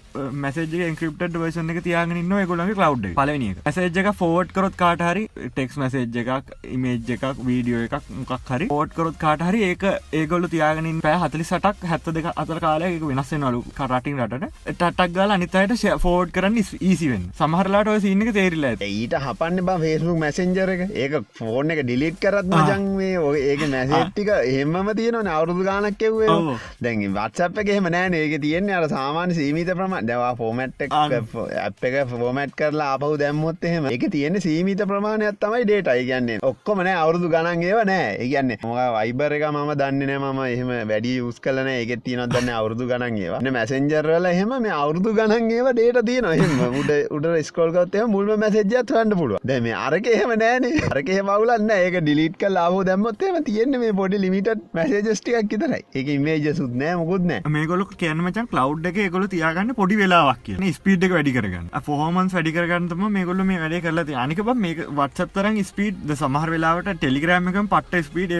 [0.43, 6.21] මැසේජ ඉන්ක්‍රප්ට වර්ෂන එක තියාගෙන න්න ගොලගේ කලව් පලනි මැසේජ්ක ෆෝට් කරොත් කාටහරි ටෙක්ස් මැසේජ්
[6.23, 11.45] එකක් ඉමේජ් එකක් වීඩියෝ එකක් මොකක් හරි පෝට් කරොත් කාටහරි ඒක ඒගොල්ල තියාගෙනින් පෑ හතලි
[11.45, 14.51] සටක් හැත්ත දෙක අතර කාලයක වෙනස් නලු කරටින් රටට.
[14.73, 16.57] ටක් ගල අනිතයට ෆෝඩ් කරන්න
[16.91, 18.85] ඉසිවෙන් සමහරලාට ඔය සින්නක තේරිලා ඇත.
[18.87, 20.83] ඊට හපන්න බා ෆේස්බුක් මැසෙන්ජර එක.
[20.93, 26.29] ඒක ෆෝන් එක ඩිලිට් කරත් මජන් මේ ඔය ඒක මැසේට්ටික එහෙමම තියෙන අවුරුදු ගානක් එව්වේ.
[26.29, 26.51] ඔව්.
[26.81, 28.17] දැන් වත්සප් එක එහෙම නෑන.
[28.21, 30.85] ඒක තියෙන්නේ අර සාමාන්‍ය සීමිත ප්‍රම දවා ෆෝමට්.
[30.91, 33.89] ඇප් එක ෆෝමට් කරලා අපහු දැම්මොත් එහෙම.
[33.95, 38.07] එක තියෙන සීමිත ප්‍රමාණයක් තමයි ඩේටයි කියන්නේ ඔක්කොම නෑ අවුරුදු ගණන් ඒව නෑ.
[38.25, 42.53] ඒගන්න මොක වයිබර එක ම දන්න නෑ ම එහෙම වැඩි උස් කලන එක තියනත් දන්න
[42.59, 43.41] අවුරුදු ගණන් ඒවා.
[43.57, 49.17] මැසෙන්ජර්වල එහෙම මේ අවුරුදු ගණන් ඒව ඩේට තියන එහම උඩ උඩ ස්කෝල්ගත්තය මුල්ම මැසෙජ්ජත් වන්න
[49.19, 50.83] පුළුව දැම අරක එහෙම නෑනේ.
[50.91, 56.47] අරක මවලන්න ඒක ඩිලිට් කල් ආහෝ දැම්මොත්තේම තියෙන්නේ මේ පොඩි ලිමිට මැසේජස්ටිකක් කිතරයි ඒක ඉමේජ
[56.59, 57.41] සුත් නෑ මුකුත් නෑ.
[57.55, 61.67] මේගොල කියනමචන් කලව් එක ගොල තියාගන්න පොඩි වෙලාවක් කිය ස්පීඩ් එක වැඩි කරගන්න.
[61.87, 67.59] ෆෝමන්ස් වැඩි කරගන්නතම මේගොල්ල මේ වැඩේ කරලා අනික මේ වටසත්තරන් ස්පීඩ් සමහර වෙලාවට ටෙලිග්‍රෑම් එක
[67.73, 68.35] පට්ට ස්පීඩ්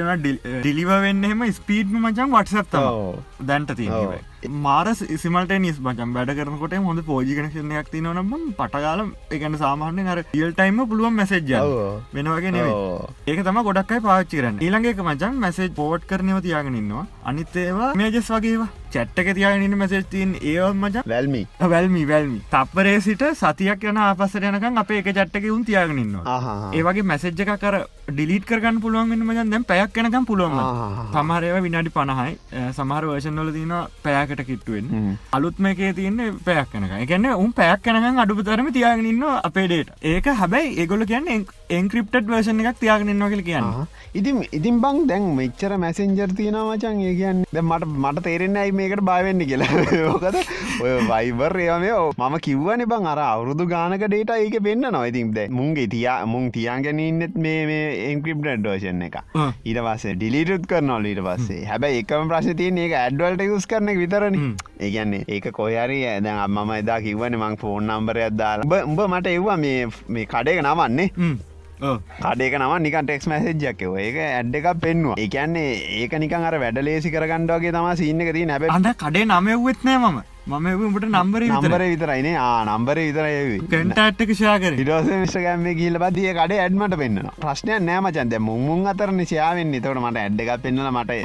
[0.61, 3.19] ඩිලිව වෙන්නහෙම ස්පීඩ් මචන් වටසත්තාව.
[3.51, 10.07] දැන්ට තියෙන මාර සිමට නිස් බචම් වැඩ කරනකොට හොඳ පෝජිකනශනයක් තින නම් පටගාල එකන සාමාන්‍ය
[10.07, 11.53] අර ියල් ටයිම පුළුවන් මැසේජ්ජ.
[12.13, 12.75] වෙනවගේ නෙවේ.
[13.27, 19.33] ඒක තම ගොඩක්යි පාච්චිරන්න ඊළඟක මචන් මැසේජ් පෝට් කරනව තියාගෙනන්නවා අනිත් ඒවා මේජස් වගේවා චැට්ටක
[19.33, 25.01] තියාගෙනන්න මැසේජ් තින් ඒ මචන් වැල්මි වැල්මි වැල්මි තපරේ සිට සතියක් යන ආපසට යනකම් අපේ
[25.01, 29.97] එක චට්ටක උන් තියාගෙනන්නවා ඒවගේ මැසෙජ් එක කර ඩිලිට කරගන්න පුළුවන් වෙන මචන් දැම් පැයක්
[29.97, 30.59] යනකම් පුළුවන්
[31.15, 32.33] සමහරයව විනාඩි පණහයි.
[32.71, 33.73] සමහර වර්ෂන්වල තින
[34.35, 39.91] පැයකට කිට්ටුවෙන් අලුත්ම එකේ තියන්නේ පැයක් කනක එකන්න උන් පැයක් කනක අඩුපතරම තියාගෙනන්න අපේ ඩේට
[40.03, 43.69] ඒක හැබැයි ඒගොල කියන්න එන්ක්‍රප්ටඩ් වර්ෂණ එකක් තියාගෙනන්නවා කියල කියන්න.
[44.13, 48.75] ඉතින් ඉතින් බං දැන් මෙච්චර මැසෙන්ජර් තියෙන මචන් ඒ කියන්න ද මට මට තේරෙන්න ඇයි
[48.79, 49.69] මේකට බයවෙන්න කියලා.
[50.11, 50.37] ඕකද
[50.81, 56.19] ඔය වයිබර් ඒමය මම කිව්වන බං අර අවුරුදු ගානක ඩේට ඒක වෙන්න නොයිතින්ද මුන්ගේ තියා
[56.25, 59.17] මුං තියාගෙන ඉන්නෙත් මේ මේ එන්ක්‍රප්ඩ ඩෝෂන් එක.
[59.65, 61.65] ඊට පස්සේ ඩිලිටුත් කරනවල ඊට පස්සේ.
[61.71, 64.39] හැබැයි එකම ප්‍රශ්තියන ඒක ඇඩ්වල්ට යුස් කරන විතරන.
[64.79, 68.85] ඒගන්නේ ඒක කොහරි ඇද මම එදා කිවන මං ෆෝන් නම්බරයක් දාලා.
[68.85, 71.09] උඹ මට එව්වා මේ කඩේක නවන්නේ
[71.77, 77.11] කඩේක නම නික ටෙක්ස් මැසෙජ්ජක්කව ඒක ඇඩ් එකක් පෙන්වා එකන්නේ ඒක නිකන් අර වැඩ ලේසි
[77.11, 82.65] කරගන්නඩගේ තම සින්න දී නැබ අඳ කඩේ නමයවෙත්නෑ මම මම එවට නම්බර නම්බර විතරයිනේ ආ
[82.65, 84.73] නම්බර විතරයවි කටට්ක ෂයා කර.
[84.81, 90.43] ඉටස විශ්ගම කියල පතිය කඩේ ඇඩ්මට පෙන්න්න ප්‍රශ්නය නෑමචන්ද මුංමුන් අතරන ශයාවෙන් තවට මට ඇඩ්
[90.45, 91.15] එකක් පෙන්න්න මට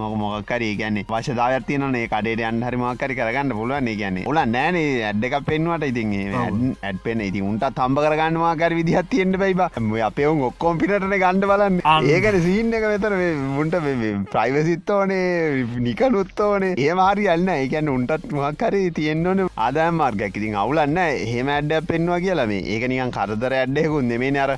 [0.00, 4.24] මොක මොකක්කර කියන්නේ වශදාවත්තියනේ කඩේ අන්හරි මක්කරි කරගන්න පුළුවන් කියන්නේ.
[4.30, 6.16] උල නෑන ඇඩ් එකක් පෙන්වට ඉතින්
[6.80, 9.62] ඇඩ් පෙන ඉති උන්ට තම්බ කරගන්නවා කර විදිහත් තියෙන්ට බයිබ
[10.08, 11.78] අපේ ඔක්කොම් පිටට ගණ්ඩ බලන්න.
[12.14, 13.18] ඒකන සීන් එක වෙතර
[13.52, 13.78] මුන්ට
[14.32, 16.74] ප්‍රයිවසිත් ඕනේ නිකනුත් ඕනේ.
[16.88, 20.38] ඒ මාරි අන්න ඒකැන්න උන්ටත් මක් කරේ තියෙන්න්නවන ආදායම් මාර්ගයක්.
[20.40, 21.00] ඉතින් අවුලන්න
[21.32, 22.62] හෙම ඇඩ්ඩ පෙන්වා කියලා මේ.
[22.74, 24.52] ඒකනිකන් කරදර ඇඩ්ඩෙකුන් නෙමේ අර.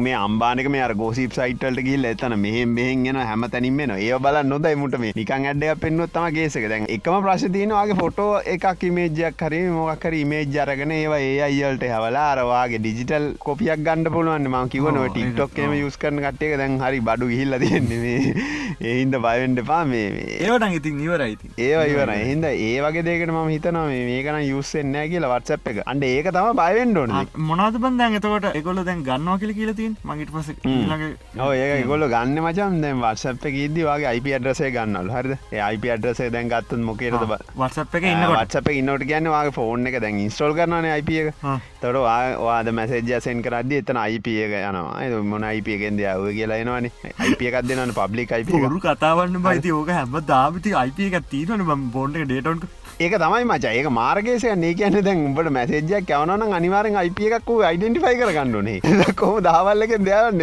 [0.00, 4.40] මේ අම්බානක මේ ගෝසිප් සයිටල්ට කිල් එතන මෙහෙම මෙහෙන් ගෙන හැම තැනින්ම න ඒ බල
[4.46, 5.14] නොදයි මුට මේ.
[5.14, 11.20] නිකන් ඇඩ්ඩ පෙන්වොත්තම ගේසක දැන් එකම ප්‍රශ්තියනවාගේ ෆොටෝ එකක් ඉමේජයක් කරේ මොකර ඉමේජ් අරගෙන ඒවා
[11.22, 16.78] ඒ අයිල්ට හවලා අරවාගේ ඩිජිටල් කොපියක් ගණඩ පුළුවන් ම කිවන ටික්ටොක්කම යුස් කරන කට්ටේ දැන්
[16.82, 18.16] හරි බඩු හිල්ල තියෙන්නේ
[18.82, 20.06] ඒහින්ද බයවෙන්ඩ පා මේ
[20.42, 25.70] ඒවට ඉතින් ඉවරයිති ඒ ඉවර හින්ද ඒ වගේ දෙකට ම හිතනවා මේකන යුස්සෙන්නෑ කියලා වත්සප්
[25.72, 25.78] එක.
[25.92, 27.14] අන්ඩ ඒක තම බයිවෙන්ඩෝන
[27.50, 28.48] මොනාද බන්දන් එතකොට?
[28.60, 33.58] එකොල දැන් ගන්නවා කියල කියල තින් මගේට පස ඒක ගොල්ල ගන්න මචන් දැන් වත්සප් එක
[33.64, 35.36] ඉද වගේ අයිප අඩ්‍රසේ ගන්නල් හරිද?
[35.68, 40.20] අයිප අඩ්‍රසේ දැන් ගත්තන් මොකේද වත්සප් එක ඉන්න වත්සප ඉන්නට කියන්න වගේ ෆෝන් එක දැන්
[40.26, 41.34] ඉස්ටෝල් කරන අයිප එක.
[41.82, 42.00] තොට
[42.46, 45.22] වාද මැසේජසෙන් කරද එතන අයිප එක යනවා.
[45.32, 46.90] මොන අයිප එකෙන් දයාව කියලා එනවාන.
[47.22, 52.18] අයිප එකක් දෙන්න පබ්ලික් අයිප රු කතාවන්න බයිති ඕක හැම දාපති අයිප එක තීරන බොන්ට
[52.22, 52.64] ඩේටොන්ට
[53.02, 53.64] ඒක තමයි මච.
[53.72, 59.94] ඒක මාර්ගේසය ඒ කියන්න දැන් උඹට මැසේජයක් කවනන අනිවාරෙන් අයිප එකක්කු අයිඩෙන්ටිෆයි කරගන්නුනේ කොහොම දහවල්ලක
[60.02, 60.42] දෙයන්න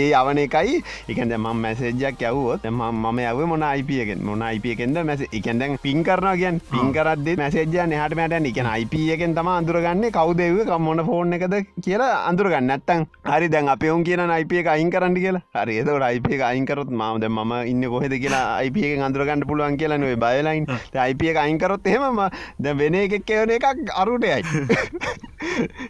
[0.00, 0.82] ඒ අවන එකයි.
[1.08, 6.60] එකද ම මැසේජයක් යවුවොත් මම යව මොන අයිපියගෙන් මොන අයිපියකෙන්ද මැස එකන්දැන් පින් කරන කියන්
[6.72, 10.04] පින්කරද මැසේජ නහට මට එක අයිපියකෙන් තම අඳුරගන්න.
[10.18, 11.54] කවදව මොන ෆෝන් එකද
[11.84, 12.70] කියලා අඳුරගන්න.
[12.76, 15.44] ඇත්තන් හරි දැන් අපයවුන් කියන අයිපිය අයින් කරන්න කියලා.
[15.58, 20.66] හරි එතවට අයිපිය අයින්කරොත් මද ම ඉන්න කොහෙද කියලා අයිපිය අඳුරගන්න පුළුවන් කියලා නේ බයලයින්
[21.06, 22.20] අයිපිය අයින්කරොත් එහෙම
[22.64, 24.42] ද වෙන එකක් කියවන එකක් අරුටයයි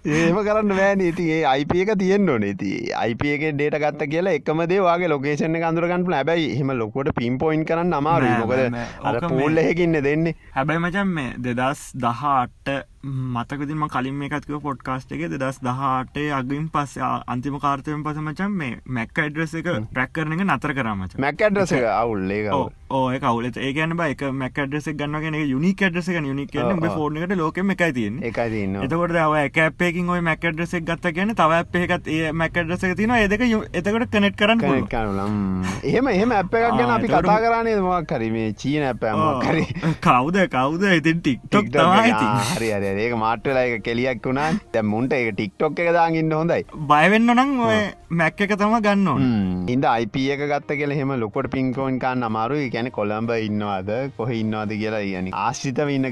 [0.05, 1.01] ඒම කරන්න බෑන.
[1.11, 2.55] ඉතිඒ අයිපියක තියෙන්න්න ඕනේ.
[2.61, 2.71] ති
[3.03, 8.31] අයිපියක ඩේට ගත්ත කියලා එකමදේ වගේ ලොකේෂන අඳුරගන්න ලැබයි එහම ලොකොට පින් පොයින් කරන්න අමාරු
[8.41, 8.77] මොකද
[9.11, 10.37] අර පූල්ල එකකින්න දෙන්නේ.
[10.55, 17.59] හැබැයි මචන් මේ දෙදස් දහට මතකදිම කලින් එකත්ක පොඩ්කාස්ට එක දෙදස් දහටේ අගින් පස්ස අන්තිම
[17.61, 21.85] කාර්තයෙන් පස මචන් මේ මැක් අඩ්‍රෙස එක ප්‍රැක් කරන එක නතර කරමච මැක් අඩ්‍රස එක?
[21.85, 22.51] අවුල්ලේ
[22.91, 26.57] ඕය කවුලත ඒකන බයික මැක් අඩ්‍රෙස ගන්නගෙන යුනික ඩ්‍රෙස එක යුනික
[26.89, 28.19] ෆෝර්නකට ලෝකම එකයි තියන්න.
[28.25, 32.97] එකයි එතකොට ව එකපේකින් ඔය මැක් අඩ්‍රෙසක් ගත්ත කියන තව අපේකත් ඒ මැක් අඩ්‍රෙස එක
[32.97, 35.39] තින ඒදක එතකට කනෙට් කරන්න කනලම්
[35.85, 39.65] එහෙම එහෙම අප එකක් ගැන අපි කතා කරන්නේ මොක් කරීමේ චීන ඇපෑම කරි
[40.07, 40.83] කවුද කවුද?
[40.91, 42.13] ඉතින් ටික්ටොක් තමයි
[42.51, 46.65] හරි හරි ඒක මාට්ටලා එක කෙලියක් වුණා දැ මුන්ට එක ටික්ටොක් එක දාගන්න හොඳයි.
[46.93, 47.79] බයවෙන්න නම් ඔය
[48.21, 52.91] මැක්ක එක තම ගන්න ඉන්ද අයිප එක ගත්ත කියල හෙම ලොකොට පින්කෝන් කාන්න අමාරු ගැන
[52.99, 53.91] කොළඹ ඉන්නවාද?
[54.17, 56.09] කොහ ඉන්නවාද කියලා කියන ආශ්ිත ඉන්න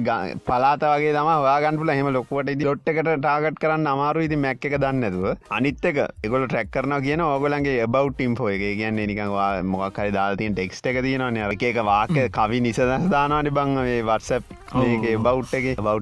[0.50, 5.26] පලාත වගේ තම වාගන්පුල හෙම ලොකොට ොට් එකට ටාගට් කරන්න අමාරු ඉති මැක් එක දන්නතුව
[5.58, 8.64] අනිත්තක එකොල ට්‍රැක් කරන කියන ඕගලන්ගේ බව් ටිම්පෝ එක.
[8.80, 11.38] කියන්නේ නිකවා මොකක්හරි දාතින් ටෙක්ස්ට එක තියෙනවන.
[11.70, 13.78] එක වාක කවි නිසදස් දානවාට බං.
[14.08, 14.44] වර්සප්
[15.26, 15.66] බව් එක.
[15.80, 15.98] බව්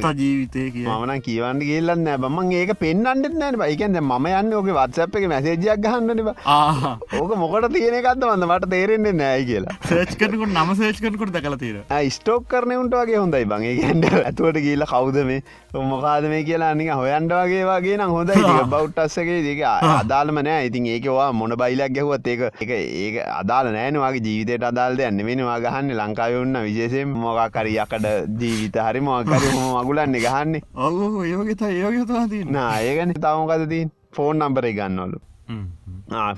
[0.00, 5.20] කියන්න ජීවිතය කිය මන කියවන්න කියල්ලන්න බමන් ඒක පෙන්න්නට නෑ බයිකන්ද ම යන්න ඕක වත්සප්
[5.20, 9.76] එක මැසේජයක් ගහන්නවා ඕක මොකට තියෙන එකක්ද වන්න මට තේරෙන්නේ නෑ කියලා.
[9.86, 14.86] සේච් කරනකට නම සේච් කරනකොට දකල තීර ස්ටෝක් කරනයුන්ට වගේ හොඳයි බගේ ගැන්ඩ ඇතුවට කියල
[14.92, 15.42] කවුද මේ?
[15.90, 18.46] මොකාද මේ කියලා නික හොයන්ඩ වගේ වගේ නම් හොඳයි.
[18.70, 20.66] බෞට්ටස්සගේ දෙක අදාලම නෑ.
[20.70, 25.94] ඉතින් ඒකවා මොන බයිලක් ගැහුවත් ඒක එක ඒක අදාල නෑනවාගේ ජීවිතයට අදාල්ද යන්න වෙනවා ගහන්න
[25.96, 28.10] ලංකාවන්න විශේෂයෙන් මොකාකරියකට
[28.40, 29.50] ජීවිත හරි මොකර
[29.90, 30.62] මගුලන්න ගහන්නේ.
[30.76, 30.86] ඔ
[31.24, 35.18] ඒෝගතා තින්න ඒගන තවමකතතින් ෆෝන් නම්බරේ ගන්නවලු.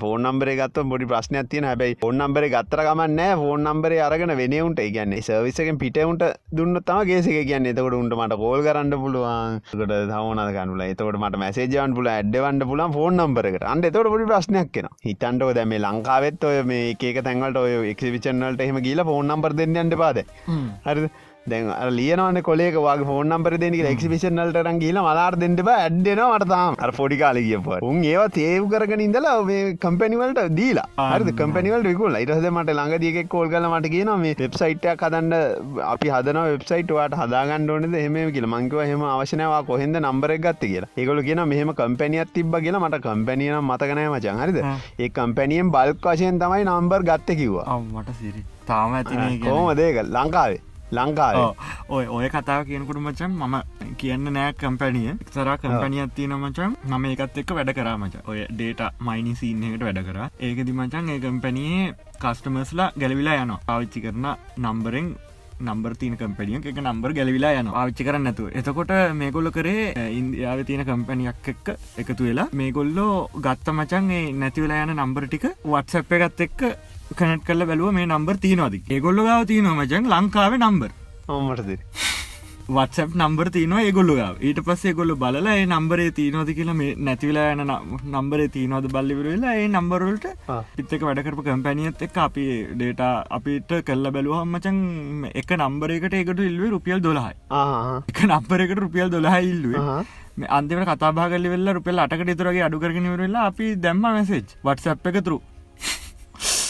[0.01, 4.81] ෆෝන් නම්බර ගත් බොඩි ප්‍රශ්නයක් තියන හැබයි ෆෝන් නම්බර ගත්තර ගමන්න ෆෝන් නම්බර අරගෙන වෙනවුන්ට
[4.87, 7.69] කියන්නේ සවිසකෙන් පිටවුන්ට දුන්න තම ගේසික කියන්න.
[7.71, 13.19] එතකොට උන්ට මට කෝල් කරන්න පුළුවන්කට තවන කනුල එතකට මට මැසේජවන් පුල ඇඩ්වන්ට පුලන් ෆෝන්
[13.19, 18.65] නම්බරකට අන්ඩ එතකොට පොඩි ප්‍රශ්නයක් කෙන හිතන්ටෝ දැම ලංකාවෙත් ඔය මේ ඒක තැන්වලට ඔය එක්විචනල්ට
[18.67, 20.23] එහෙම ගීල ෆෝන් නම්බර දෙන්න අන්ට පාද
[20.87, 21.09] හරි
[21.51, 27.17] දැන් ලියනවන කොලේක වගේ ෆෝන් නම්බර දෙනක එක්සිපිෂනල්ට රංගීල මලාර දෙන්නට ඇඩ්ඩෙනවා මටතාම් අර පොඩි
[27.21, 29.33] කාල කියප උන් ඒවා තේව් කරගෙන ඉඳලා
[29.85, 30.87] කම්පැනිවලට දීලා.
[31.15, 35.35] හරි කම්පනිවල් රිකුල් ඉටහද මට ළඟදියක කෝල් කල මට කියන මේ වෙබ්සයිට්ය කදන්න
[35.91, 37.99] අපි හදන වෙබ්සයිට වාට හදාගන්න ඕනද?
[38.05, 38.49] හෙම කියල.
[38.53, 40.63] මංකව හෙම අවශනවා කොහෙද නම්බර ගත්ත?
[40.71, 40.91] කියලා.
[40.97, 42.83] ඒකොල කියන මෙහම කම්පැනියත් තිබ කියලා.
[42.87, 44.59] මට කම්පැනියන මතකනෑ මචන් හරිද?
[44.99, 47.81] ඒ කම්පැනියෙන් බල්ක් වශයෙන් තමයි නම්බර් ගත්ත කිව්වා.
[47.95, 48.51] මට සිරි.
[48.69, 50.61] තාම ඇතින කෝම දේක ලංකාවේ
[50.97, 51.55] ලංකාව.
[51.89, 53.55] ඔය ඔය කතාව කියනකුට මචන් මම
[54.01, 58.23] කියන්න නෑ කම්පැනිය සර කම්පැනියක් තියන මචන් මම ඒකත් එක්ක වැඩ කරා මච.
[58.29, 60.23] ඔය ඩේට මයිනි සිීන්නකට වැඩ කර.
[60.39, 65.13] ඒකදි මචන් ඒ කම්පැනියේ කස්ටමස්ලා ගැලවිලා යන පාවිච්චි කරන නම්බරෙන්
[65.61, 69.83] නම්බර තින කම්පනිය එක නම්බර් ගැලවිලා යන ආවිච්චි කරන්න නැතු එතකොට මේගොල්ල කරේ
[70.19, 71.67] ඉන්දියාව තියෙන කම්පැනියක් එක්ක
[72.03, 76.65] එකතු වෙලා මේගොල්ලෝ ගත්ත මචන් ඒ නැතිවෙලා යන නම්බර ටික වත්සප් එකත් එක්ක
[77.11, 80.91] කනට කල බැලුව මේ නම්බර් තියනවාද ඒගොල්ල ගාව තියන මචන් ලංකාව නම්බර්
[81.29, 81.71] ඔමටද
[82.65, 84.35] වත්සප් නම්බර තියනවා ඒගොල්ලු ගාව.
[84.39, 87.63] ඊට පස්සේ ගොල්ල බලලා ඒ නම්බරේ තියනොද කියලා මේ නැතිවලා යන
[88.13, 90.27] නම්බරේ තියනොද බල්ලිවරලා ඒ නම්බරවලට
[90.77, 93.03] පිත්තක වැඩකරපු කම්පැනියත් එක් අපි ඩේට
[93.37, 94.79] අපිට කල්ල බැලුව හම්මචන්
[95.41, 97.35] එක නම්බරේකට ඒකට ඉල්ුවේ රුපියල් දොලහයි
[98.13, 99.87] එක නම්බරකට රුපියල් දොලහ ඉල්ලුවේ.
[100.49, 105.41] අන්තිම කතාාගල වෙල්ල රුපෙල් අටකට තුරගේ අඩුකරගෙන වෙලා අපි දැම්ම මැසේජ් වටසප් එකතුරු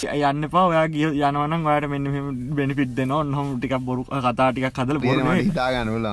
[0.06, 2.08] යන්න පා ඔයා ගිය යනවනම් වාට මෙන්න
[2.60, 5.04] බෙනිපිට් දෙන ඔන්නහම ටිකක් බොරු කතා ටිකක් කදල
[5.42, 6.08] හිතාගන්නල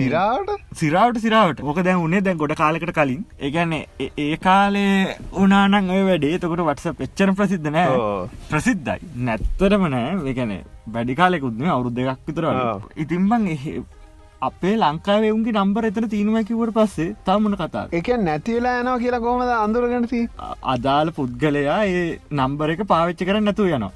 [0.00, 1.20] සිරාට සිරාවට?
[1.22, 3.22] සිරාවට ඕක දැන් උනේ දැන් ගොඩ කාලෙකට කලින්.
[3.40, 6.38] ඒගැන්නේ ඒ කාලේ උනානං ඔය වැඩේ.
[6.38, 8.28] තකොට වටස පෙච්චර ප්‍රසිද්ධ නෑ.
[8.50, 9.12] ප්‍රසිද්ධයි.
[9.28, 10.16] නැත්තරම නෑ.
[10.30, 10.56] ඒගැන
[10.96, 12.48] වැඩි කාලෙකුත්නේ අවුරුද් දෙකක් විතර
[13.04, 13.48] ඉතින්බං
[14.40, 20.20] අපේ ලංකාවේ උන්ගේ නම්බර එතන තිීනුවැකිවට පස්සේ තමන කතා එක නැතිවලා යනවා කියලා කොමද අඳුරගනති
[20.74, 22.06] අදාළ පුද්ගලයා ඒ
[22.40, 23.92] නම්බර එක පාවිච්චි කර නැතු යනවා.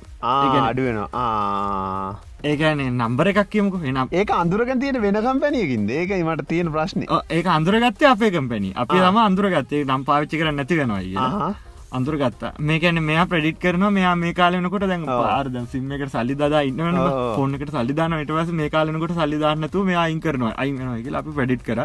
[0.70, 3.76] අඩුවෙනවා ඒකනේ නම්බර එකක් කියමුක.
[3.90, 7.06] එනම් ඒක අඳුරග තියෙන වෙන කම්පැනියකින් ඒක මට තියෙන ප්‍රශ්න.
[7.30, 9.84] ඒක අඳුරගත්තේ අපේ කම්පැනි අපි තම අඳුරගත්තේ.
[9.84, 11.54] නම් පාවිච්චි කර නැති වෙනවා
[11.98, 12.44] අඳුරගත්ත.
[12.68, 16.98] මේකැන මෙයා ප්‍රඩිට් කරන මෙයා මේ කාලනකොට දැන් ආර්ද සිම්ම එකට සල්ලි දා ඉන්නවන
[17.36, 20.54] ෆෝනකට සල්ලිධාන ඉටවස මේ කාලනකොට සල්ලිධාන්නතු මේ අයින් කරනවා.
[20.62, 21.80] අයින්නවා අපි ප්‍රඩිට් කර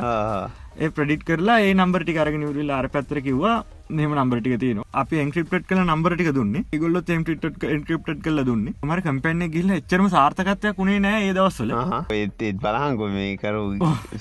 [0.78, 3.56] ඒ ප්‍රඩිට් කරලා ඒ නම්බරටි කරගෙන නිවරල්ල අර පැත්තර කිවවා
[3.90, 6.54] මෙම නම්බරටික තියන අප එන්ක්‍රප්ට කල නම්බරටික දුන්න.
[6.76, 7.32] ගොල්ල එම්ට
[7.68, 8.66] එන්ක්‍රප්ට කල දුන්න.
[8.84, 11.74] මර කම්පැන්න ගිල්ල එච්චරම සාර්ථකත්වයක් වුණේ නෑ ඒ දවස්සල
[12.14, 13.64] ඒත් බලහංකො මේ කරු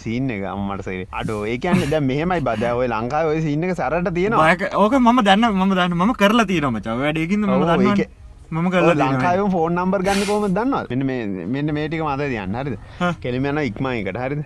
[0.05, 4.39] සීන්න එක අම්මටසේ අඩෝ ඒකන්න ද මෙහමයි බදවය ලංකාව ඔය සින්නක සරට තියෙන
[4.77, 10.03] ඕක ම දන්න ම දන්න ම කරලා තියනමච වැඩකින්න ම මම කල ලංකාය ෆෝන් නම්බර්
[10.07, 12.77] ගන්න කොම දන්න මෙන්න මෙන්න මේටික මත තියන්න හරිද?
[13.23, 14.43] කෙලිමයන ඉක්මයකට හරිද?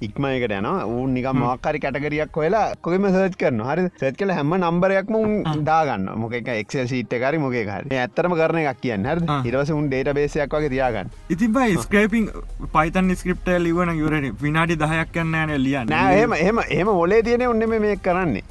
[0.00, 5.18] ඉක්මයකට යන ඌන් නික මක්කරි කටගරියක් හොලා කොම සර්ච් කරන හරි සත් කල හැම නම්බරයක්ම
[5.64, 10.14] දාගන්න මොක එක්සල් සිීට් කරි මොක හරි ඇත්තරම කරන එකක් කියන්න හරි ඉරවස උන් ඩේට
[10.14, 11.12] බේසයක් වගේ තියාගන්න.
[11.28, 12.30] ඉතින් බයි ස්ක්‍රපින්
[12.72, 15.94] පයිතන් ස්ක්‍රප්ට ලිවන යුරට විනාඩි දහයක් කන්න න ලියන්න.
[16.22, 18.44] එම එම එම ඔලේ තියෙන ඔන්න මේ කරන්නේ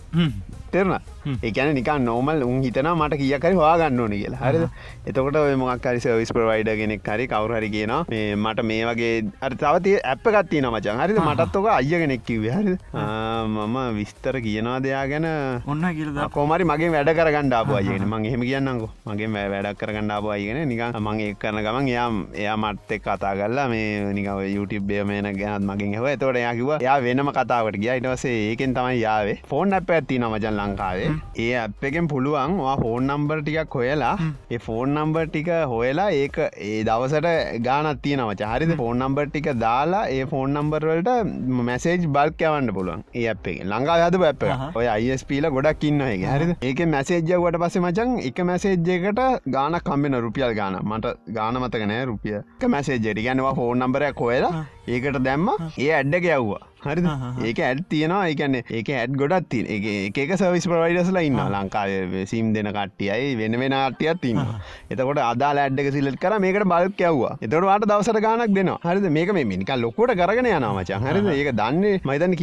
[0.74, 0.94] තෙරන
[1.48, 4.42] ඒකන නික නෝමල් උන් හිතන මට කියකරි හවාගන්න ඕන කියලා.
[4.44, 4.64] හරිද?
[5.10, 7.94] එතකොට මොක්කරි සවිස් ප්‍රවයිඩ කෙනෙක් හරි කවුහරි කියන
[8.46, 9.12] මට මේ වගේ
[9.48, 11.20] අර තවති ඇප් ගත්තින මචන් හරිද?
[11.28, 15.28] මටත්තුක අය කෙනෙක් කිව හරි මම විස්තර කියනවා දෙයා ගැන.
[15.68, 20.34] ඔන්න කියලද කෝමරි මගේ වැඩ කරගන්න ආපු අයගෙන මං එහෙම කියන්නකෝ මගේ වැඩක් කරගන්න ආපු
[20.38, 24.94] අයගෙන නිකන් මං එක් කරන ගමන් එයාම් එයා මත් එක් කතා කරලා මේ නිකව YouTube
[25.12, 27.94] මේන ගැනත් මගින් හව තොට යාකිව යා වෙනම කතාවට ගිය.
[28.00, 29.38] ඉටවසේ ඒකෙන් තමයි යාවේ.
[29.50, 31.12] ෆෝන් අප ඇත්ති නමජන් ලංකාවේ.
[31.39, 34.13] ඒ අප් එකෙන් පුළුවන් ෆෝන් නම්බර් ටිකක් හොයලා
[34.62, 40.26] ෆෝන් නම්බර් ටික හොයලා ඒක ඒ දවසට ගානත් තියනව චහරිද ෆෝන් නම්බර් ටික දාලා ඒ
[40.26, 41.10] ෆෝන් නම්බර්වලට
[41.62, 43.62] මැසේජ් බල්ක යවන්න පුළුවන් ඒ අප් එක.
[43.65, 44.43] ලංඟා හද පැප
[44.76, 50.80] ඔය අයිස්පීල ගොඩක් ඉන්නගේ හරි ඒක මැසේජ්ජවට පස මචන් එක මැසේජ්ජකට ගාන කම්බෙන රුපියල් ගාන
[50.84, 52.38] මට ගාන මතකනෑ රුපිය
[52.71, 57.02] මැසේජ්ජටි ගැනවා ෆෝන් නම්බරයක් හොයලා ඒකට දැම්ම ඒ ඇඩ්ඩ ගැව්වා හරි
[57.50, 62.72] ඒක ඇඩ් තියෙනවා ඒකන්නේ ඒක ඇඩ් ගොඩත් තින එක සවිස් ප්‍රවයිඩස්ලා ඉන්න ලංකාව සිම් දෙන
[62.78, 64.41] කට්ටියයි වෙන වෙන අට්ටියත් තින්න
[64.91, 67.34] එතකොට අදා ඇඩ්ඩක සිල්ලට කර මේකට බලක් යවවා.
[67.41, 68.80] එතට වාට දවසට ගානක් දෙනවා.
[68.86, 69.08] හරිද?
[69.17, 71.30] මේක මේ මිනික ලොකොට කරගෙන යනමචන් හරිද?
[71.34, 72.36] ඒක දන්නේ මයිතන්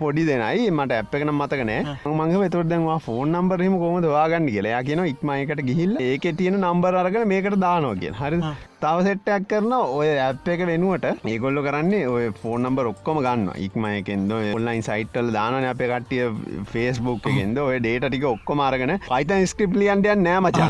[0.00, 0.70] පොඩි දෙනයි.
[0.70, 4.82] මට ඇප් එකන මතකනෑ මංහ එතොට දැන්වා ෆෝන් නම්බරහම කොමද වාගන්න කියලා.
[4.82, 8.42] කියන ඉක්මයකට ගිහිල්ල ඒක තියෙන නම්බර අරගෙන මේකට දානෝ කිය හරි
[8.82, 14.34] තව සෙට්ටක් කරන ඔය ඇප් එක වෙනුවට ඒගොල්ල කරන්නේ ඔය ෆෝන් නම්බර ඔක්කොම ගන්න ඉක්මයකෙන්ද
[14.36, 16.28] ඔන්ලයින් සයිටල් දාන අප කටිය
[16.72, 17.58] ෆේස්බුක් එකෙන්ද.
[17.58, 20.68] ඔය ඩේට ටික ඔක්කො මාරගෙන පයිතන් ස්ක්‍රප්ලියන්ටයන් නෑ මචා.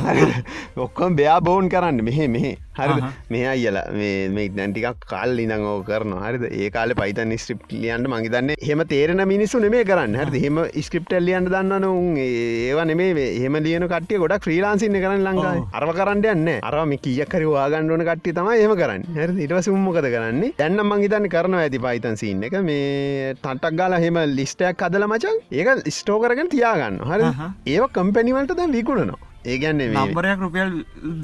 [0.86, 2.00] ඔක්කොම බයා බෝන් කරන්න.
[2.08, 3.10] මෙහෙ මෙහේ හරි.
[3.34, 6.44] මේ අයිල මේ නැටිකක් කල් ඉඳං ඕ කරන හරිද?
[6.50, 10.16] ඒ කාල පයිතන් ස්ක්‍රප් ලියන්ට මගේතන්න හෙම තේරෙන මිනිස්සු නෙමේ කරන්න.
[10.22, 12.16] හරි හෙම ස්ක්‍රප්ට ලියන්න දන්න උන්.
[12.24, 15.64] ඒවා නෙමේ හෙම ලියන කටිය ගොඩක් ්‍රීලාන්සින්න කරන්න ලංකායි.
[15.80, 19.06] අරව කරන්න යන්න අරම කියකර වාගණ්ඩුවන කට්ටි තම ඒම කරන්න.
[19.18, 20.52] හරි ඉට සුම්මොකද කරන්නේ?
[20.60, 22.58] දැන්න මංහිතන්න කරන ඇති පයිතන් සින්න එක.
[22.70, 27.32] මේ තටක් ගාල හෙම ලිස්ටයක් අදල මචන් ඒක ස්ටෝ කරගෙන තියාගන්න හරි.
[27.74, 30.70] ඒව කම්පැනිවලට දැන් විකුණනවා ඒගැන්නේ නම්බරයක් රුපියල්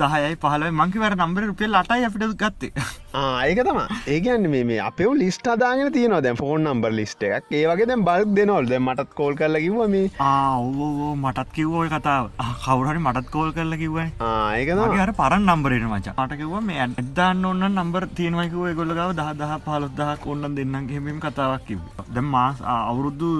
[0.02, 2.72] දහයයි පහල මංකිවර නම්බර රුපියල් අටයි අපිට ගත්තේ.
[3.48, 3.80] ඒක තම
[4.14, 6.22] ඒගැන්න මේ අපේ ලිස්ට අදාගෙන තියනවා.
[6.22, 7.50] දැන් ෆෝන් නම්බර් ලිස්ට එකක්.
[7.60, 8.68] ඒවගේ දැන් බලක් දෙනවල්.
[8.72, 10.10] දැ මටත් කෝල් කරල කිව මේ.
[10.20, 12.30] ආවෝ මටත් කිව්වෝය කතාව.
[12.64, 16.16] කවුරහරි මටත් කෝල් කරල ඒකතම මගේ අර පරන් නම්බරට මච.
[16.16, 21.80] අටකිව මේ ඇදදාන්න ඔන්න නම්බර් තියෙනවයිකුව ගොල්ලගව දහ දහ පහලොත්දහක් ඔන්න දෙන්නම් හෙම කතාවක් කිව
[22.14, 23.30] දැ මාස් අවුරුද්දු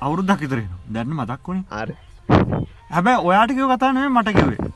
[0.00, 1.64] අවුරුද්දක් ඉතරෙන දැන්න මතක් වුණේ?
[1.70, 1.88] ආර
[2.92, 4.72] හැබැයි ඔයාටිකව කතානය මට කිවේ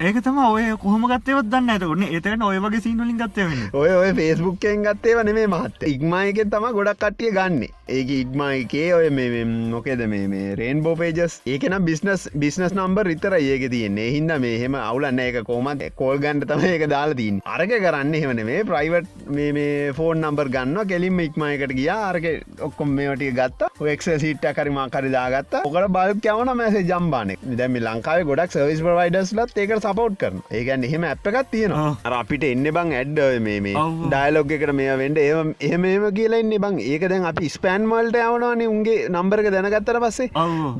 [0.00, 4.12] ඒක තම ඔය කොහම ගත්තයවත් දන්න ඇත ඔන්න ඒතකට ඔය වගේ සිීනලින් ගත්තවන්න ඔය ඔය
[4.18, 7.66] ෆේස්බුක්කෙන් ගත්තේ වන මේ මහත්ත ඉක්මයකෙන් තම ගොඩක් කට්ටිය ගන්න.
[7.96, 13.66] ඒක ඉක්මයිකේ ඔය මේ මොකේද මේ මේ රේන් බෝපේජස් ඒකන බිස්නස් බිස්නස් නම්බර් රිතර ඒක
[13.74, 14.06] තියන්නේ.
[14.14, 18.42] හින්ද මේ හෙම අවුලන්න එක කෝමත් කෝල් ගන්ට තම ඒක දාලා තින් අරක කරන්න හෙමන
[18.48, 21.90] මේ ප්‍රයිවට් මේ මේ ෆෝන් නම්බර් ගන්න කෙලින්ම ඉක්මයකට ගිය.
[21.98, 22.30] අරක
[22.70, 23.68] ඔක්කොම මේටිය ගත්ත.
[23.96, 25.60] එක් සිට කරිම කරි දාගත්ත.
[25.60, 30.84] ඔකට බල් කවන මැසේ ජම්බානෙක් දැම ලංකාව ගොඩක් සවිස් ප්‍රවයිඩස් ලත් ඒක සපෝට් කරන ඒගැන්න
[30.90, 32.18] එහෙම ඇප් එකත් තියෙනවා.
[32.20, 33.74] අපිට එන්න බං ඇඩ්ඩ මේ.
[34.12, 35.30] ඩයිලොග් එකට මේ වෙන්ඩ ඒ
[35.68, 36.78] එහෙම ඒම කියලා එන්න බං.
[36.92, 40.30] ඒක දැන් අපි ස්පෑන් මල්ට යවනවානේ උන්ගේ නම්බරක දැනගත්තර පස්සේ.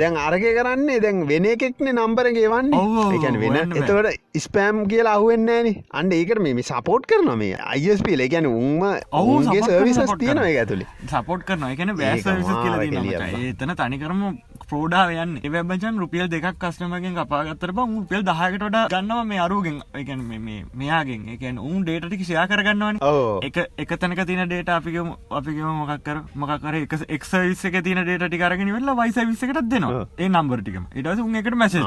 [0.01, 3.77] දැන් අරක කරන්නේ දැන් වෙන එකෙක්නේ නම්බරගේ වන්නේ එකන වෙන.
[3.81, 5.69] එතවට ස්පෑම් කියලා අහුවෙන්නේන
[6.01, 10.49] අන්ඩ ඒකට මේ සපෝට් කරන මේ අයිස්පිල ගැන උන්ම ඔව්, ඔවුන්ගේ සර්විසස් support තියෙන කරන.
[10.51, 12.25] එක ඇතුළි සපෝට් කරන එකන බෑස්.
[13.51, 14.23] එතන තනිකරම
[14.71, 19.81] ප්‍රෝඩාවයන් එවබජන් රුපියල් දෙකක් කස්ටමගෙන් කපාගත්තර බ රුපියල් දහකට ොඩ ගන්නවා මේ අරුගෙන්.
[20.01, 20.21] එකන්
[20.81, 21.23] මෙයාගෙන්.
[21.35, 23.01] එකන් උන් ඩේටටි ෂයා කරගන්නවන.
[23.49, 28.73] එක එක තැනක තින ඩේට අපිකම අපිකම මොකක්කර මොකකර එක එක්සවිස්ස එක තින ඩේට ටිකරගෙන
[28.77, 30.05] වෙල්ලා වයිස විස්සකට දෙනවා.
[30.19, 31.85] ඒ නම්බරටිකම ඉටස උන් එකට මැසෙත්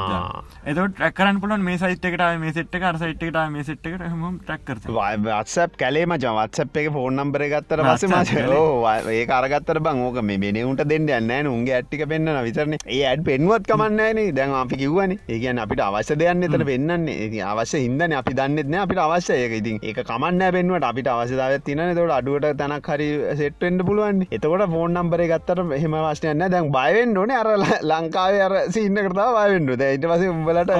[0.64, 6.06] එතට ටැකරන් පුලන් මේ සයිට්කට මේ සෙට්ට කර සයිට්ට මේ සෙට්කට හම ටැක්කර වත්සප් කලේ
[6.06, 6.24] මච.
[6.38, 8.30] වත්සප් එක ෆෝන් නම්බර ගත්තර පස WhatsApp මච.
[8.34, 8.60] කලේ.
[8.60, 13.24] ඕ ඒ කරගත්තර බං ඕක මේ මෙනවුන්ට දෙන්න යන්න උන්ගේ ඇට්ටික පෙන්න්න විතරන ඒ ඇඩ්
[13.28, 15.16] පෙන්ුවත් කමන්නන දැන් අපි කිව්වන.
[15.28, 19.78] ඒකන් අපිට අවශ්‍ය දෙයන්න එතර පෙන්න්නේ ඒ අවශ්‍ය හිදන අපි දන්නෙත්න අපිට අවශ්‍ය ඒක ඉතින්
[19.82, 23.08] ඒක කමන්න පෙන්වට අපිට අවශ්‍යදාව තින තොට අඩුවට තැනක් හරි
[23.40, 27.30] සෙට්ෙන්ට පුළුවන් එතකොට ෆෝන් නම්බර ගත්තර හෙම වශ්නයන්න දැන් බයවෙන් ඕන.
[27.34, 27.48] අර
[27.90, 30.72] ලංකාව අර සින්න කරතා බයවෙන්ඩු ඊට පස උඹලට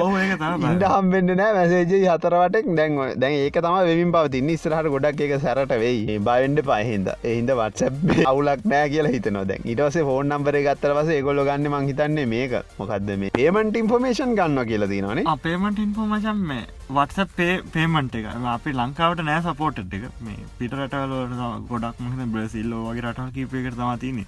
[0.69, 4.49] ඉන්ඩ හම්බෙන්න්න නෑ මැසේජ හතරවටෙක් දැන් දැන් ඒක තම වෙමින් පවතින්න.
[4.55, 6.19] ඉස්රහට ගොඩක් එක සැරට වෙයි.
[6.29, 7.95] බයින්ඩ පහින්ද එහින්ද වත්සැබ්
[8.31, 9.67] අවුලක් නෑ කියලා හිතන දැන්.
[9.73, 12.53] ඉටස ෆෝන් නම්බර ගත්තර පස ගොල්ල ගන්න මං හිතන්නේ මේක.
[12.79, 16.65] මොකක්ද මේ පේමට ඉන්ෆර්මේෂන් ගන්න කියලා තිනනේ අපේමට ඉන්ෆෝමචන් මේ.
[16.89, 18.25] වත්ස පේ පේමන්ට එක.
[18.55, 20.05] අපි ලංකාවට නෑ සපෝට් එක.
[20.25, 21.35] මේ පිටරටවල
[21.69, 24.19] ගොඩක් මහ බ්‍රසිල්ලෝ වගේ රට කීපයකට තමතින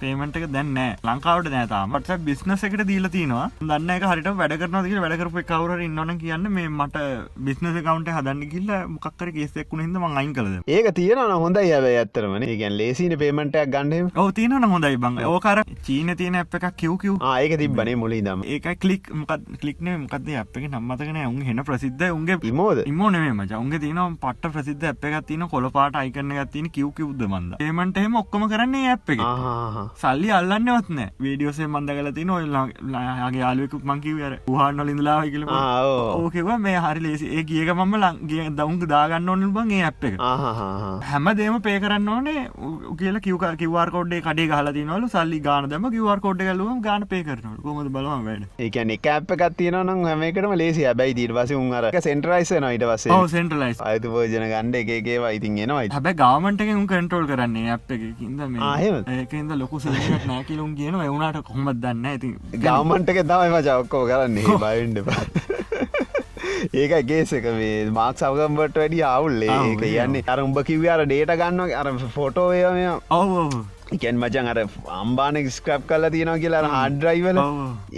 [0.00, 0.78] පේමට එක දැන්න
[1.08, 3.46] ලංකාවට නෑතාමට බිස්නස එකට දීල තිනවා.
[3.60, 7.04] දන්න එක හරිට වැඩකරනතික වැඩකරපු කවර ඉන්නන කියන්න මේ මට
[7.48, 12.46] බිස්නස කවන්ට හදන්න කිල්ල මොක්කර කෙසෙක්ුණ හිද ම අයින් කලද ඒක තියෙන හොඳයි ඇව ඇත්තරමන
[12.62, 15.18] ගැන් ලේසින පේමටයක් ගන්නඩ ඔව තියනන හොඳයි බං.
[15.32, 20.30] ඕකර චීන තියෙන අප එකක් කිව්කිව් ආයක තිබ්බනේ මුලි දම ඒක කලික් මොකත් කලික්න මොකද
[20.42, 20.68] අප එක?
[20.70, 22.78] නම්මතකන උන් හෙන ප්‍රසිද්ධ උන්ගේ ඉමෝද?
[22.86, 27.56] ඉමෝනේ මච උන්ගේ තින පට ප්‍රසිද්ධ අප එකක් තින කොළපාට අයිකරන ගත්තින කිව් කිව්ද මන්ද.
[27.60, 29.22] ඒමට එම ඔක්කොම කරන්නේ අප එක
[30.02, 36.76] සල්ලි අල්ලන්නවත්න වීඩියෝසේ මන්ද කල තින ඔල්ලාගේ යාලුවකුත් මංකිව අර හන්න ලින්දලා කියල ඕකව මේ.
[36.86, 37.26] හරි ලේසි.
[37.38, 40.20] ඒ කියක මම ලංගේ දවුන් දාගන්න ඕන බගේ අප එක.
[41.10, 42.46] හැම දේම පේ කරන්න ඕනේ
[43.00, 47.62] කියල කිවක කිවර් කොඩ්ඩේ කඩේ හලතිනවලු සල්ලි ගාන දම කිවර් කොඩ් කලුව ගාන පේ කරනට
[47.62, 48.46] කොමද බලම වැඩ?
[48.58, 53.26] ඒකන එක අප එකත්තියන නම් හැමකටම ලේසි ඇබයි දීට පස උන්ර සෙන්ටරයිස නොයිට පසේ ඔව
[53.28, 57.78] සෙන්ටලයිස් අයතු පෝජන ගණ්ඩ එකේවා ඉතින් එනවයි හැබ ගාමන්ටක උන් කන්ට්‍රෝල් කරන්නේ
[59.16, 59.82] ඒකන්ද ලොකු
[60.26, 64.58] නෑකිලුම් කියන එවුණට කොහොමත් දන්න ඇති ගවමන්ටක තමයි මචක්කෝ කරන්නේ.
[64.58, 64.98] බයින්ඩ
[66.74, 71.74] ඒක ගේසක මේ මාක් සවගම්බට වැඩි අවුල්ලේ ඒක ඒ යන්නේ අර උඹ කිව්‍යාර ඩේට ගන්න
[71.74, 72.62] අර ෆොටෝය
[73.12, 73.32] ඔව
[73.94, 74.58] එකන් මචන් අර
[75.00, 77.38] අම්බාන ස්ක්‍රප් කල්ල තියෙනවා කියලා හාඩ්‍රයිවල.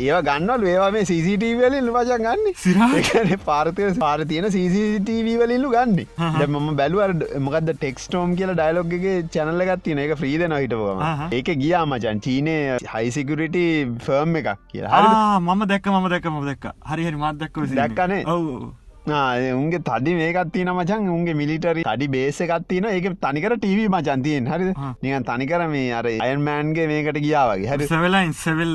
[0.04, 0.66] ඒවා ගන්නවල්.
[0.72, 2.56] ඒවා මේ සිසිටවලින් වචන් ගන්න.
[2.64, 5.94] සිරා එකන පාර්තය පාර තියෙන CCTV වලින්ලු ගන්න.
[6.20, 6.38] හහ.
[6.40, 7.14] ද මම බැලුවර
[7.46, 11.22] මොකද ටෙක්ස්ටෝම් කියල ඩයිලොග්ගේ චැනල්ල ගත්තින එක ්‍රීද නොහිටපුවම හහ.
[11.38, 12.56] ඒක ගියා මචන් චීනය
[12.94, 13.56] හයිසිකුරිට
[14.08, 15.40] ෆර්ම් එකක් කියලා.
[15.40, 16.68] මම දැක්ක මම දැක්ක ම දැක්ක.
[16.90, 18.22] හරි හරි මත් දක්ක දැක්කනේ?
[18.34, 18.44] ඔව
[19.10, 24.72] උන්ගේ තඩි මේකත්තින මචන් උන්ගේ මිලිටරි තඩි බේස එකත්තින ඒක තනිකර ටීවී මචන්තියෙන් හරි.
[25.02, 28.74] නිකන් තනිකර මේ අර අයන්මෑන්ගේ මේකට ගියාවගේ හරි සවෙලයින් සෙවල්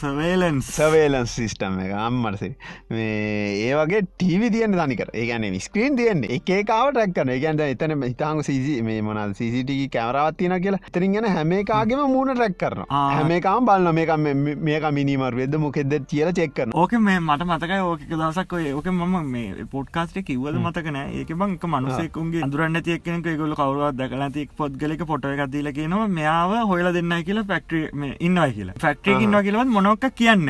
[0.00, 1.92] සවේලන්ස් සවේලන්ස් සිිස්ටම් එක.
[2.06, 2.52] අම්මටසේ
[2.90, 5.12] මේ ඒ වගේ ටීවි තියන තනිකර.
[5.14, 6.40] ඒගැන ස්ක්‍රීන් තියන්නේ.
[6.40, 10.82] එකකාව ටැක්කන ඒගැන්ද එතන හිතාංග සිසි මේ මොනල් සිට කැමරවත්තින කියලා.
[10.92, 12.84] තරින් ගැන හැමේකාගේම මූුණ ටැක් කරන.
[12.90, 18.52] හැමේකාම් බලන්න මේක මේක මිනිමර වෙද මොකෙද කියල චෙක්කරන ඕක මේ මට මතකයි ඕක දවසක්
[18.58, 23.98] ඔය ඕක මම මේ පොට්කාස්ට කිව්වද මතකන ඒක බං එක මනුසෙකුන්ගේ අදුරන්න තියක්කෙනක ගොල කවරුවත්
[24.00, 28.76] දැකලා තික් පොද්ගලක පොටය එකදීල කියනවා මෙයාව හොයලා දෙන්න කියලා ෆක්ට්‍රිය ඉන්නවා කියලා.
[28.84, 30.46] ෆක්ට්‍රිය ඉන්නවා කියලවත් මොනොක්ක කියන්න.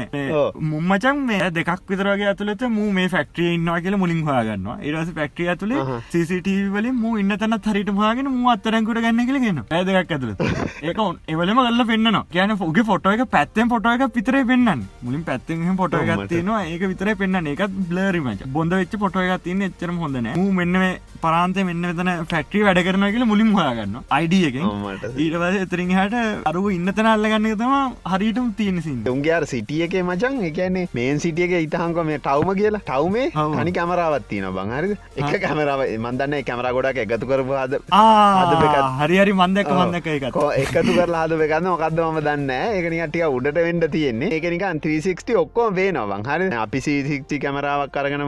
[0.73, 4.79] මුම්මචන් මේ දෙකක් විතරගේ ඇතුළත මූ මේ ෆක්ට්‍රිය ඉන්නවා කියලා මුලින් හොයාගන්නවා.
[4.83, 6.01] ඒරස ෆක්ට්‍රිය ඇතුළේ අහහ.
[6.13, 10.41] CCTV වලින් මූ ඉන්න තැනත් හරිට හොයාගෙන මූ අත්තරැන්කුට ගන්න කියලා කියන ඇ දෙකක් ඇතුළත.
[10.83, 12.25] ඒක එවලම ගල්ල පෙන්න්නවා.
[12.37, 16.29] කියන ෝගේ ෆොටෝ එක පැත්තෙන් ෆොටෝ එක පිතරේ පෙන්න්න මුලින් පැත්තෙන් මට.
[16.31, 20.31] තියෙනවා ඒක විතර පෙන්න්න එකත් බ්ලරිමච බොඳ වෙච්ච පොටෝ එකක් තින්න එච්චරම හොඳන
[20.61, 20.93] මෙන්න මේ
[21.25, 25.95] පරාන්තය මෙන්න වෙතන ෆැක්ට්‍රී වැඩ කරන කියලා මුලින් හොයාගන්න අයිඩිය එක මට ඊට පස එතරින්
[25.99, 27.75] හට අරුව ඉන්න තැන අල්ලගන්න තම
[28.13, 32.81] හරිටම තියෙන සිින්ද උන්ගේ සිටිය එක මචන් එකන්නේ මේන් සිටියක ඉතහංක මේ ටවම කියලා.
[32.89, 33.27] ටවමේ.
[33.59, 39.19] හනි කැමරාවත්තින බං හරි එක කැමරාව මන්දන්න කැමර ගොඩක් එකතු කරපු අද අද ආ හරි
[39.23, 43.89] හරි මන්දක මන්දක එකත් කෝ එකතු කරලා හද ගන්න මොකක්ද ම දන්න ඒකනිටිය උඩට වෙන්ඩ
[43.95, 44.31] තියෙන්නේ.
[44.37, 48.25] ඒකනික 360 ඔක්කෝ වේනවන් හරි අපි සික්ති කැමරාවක් කරගෙන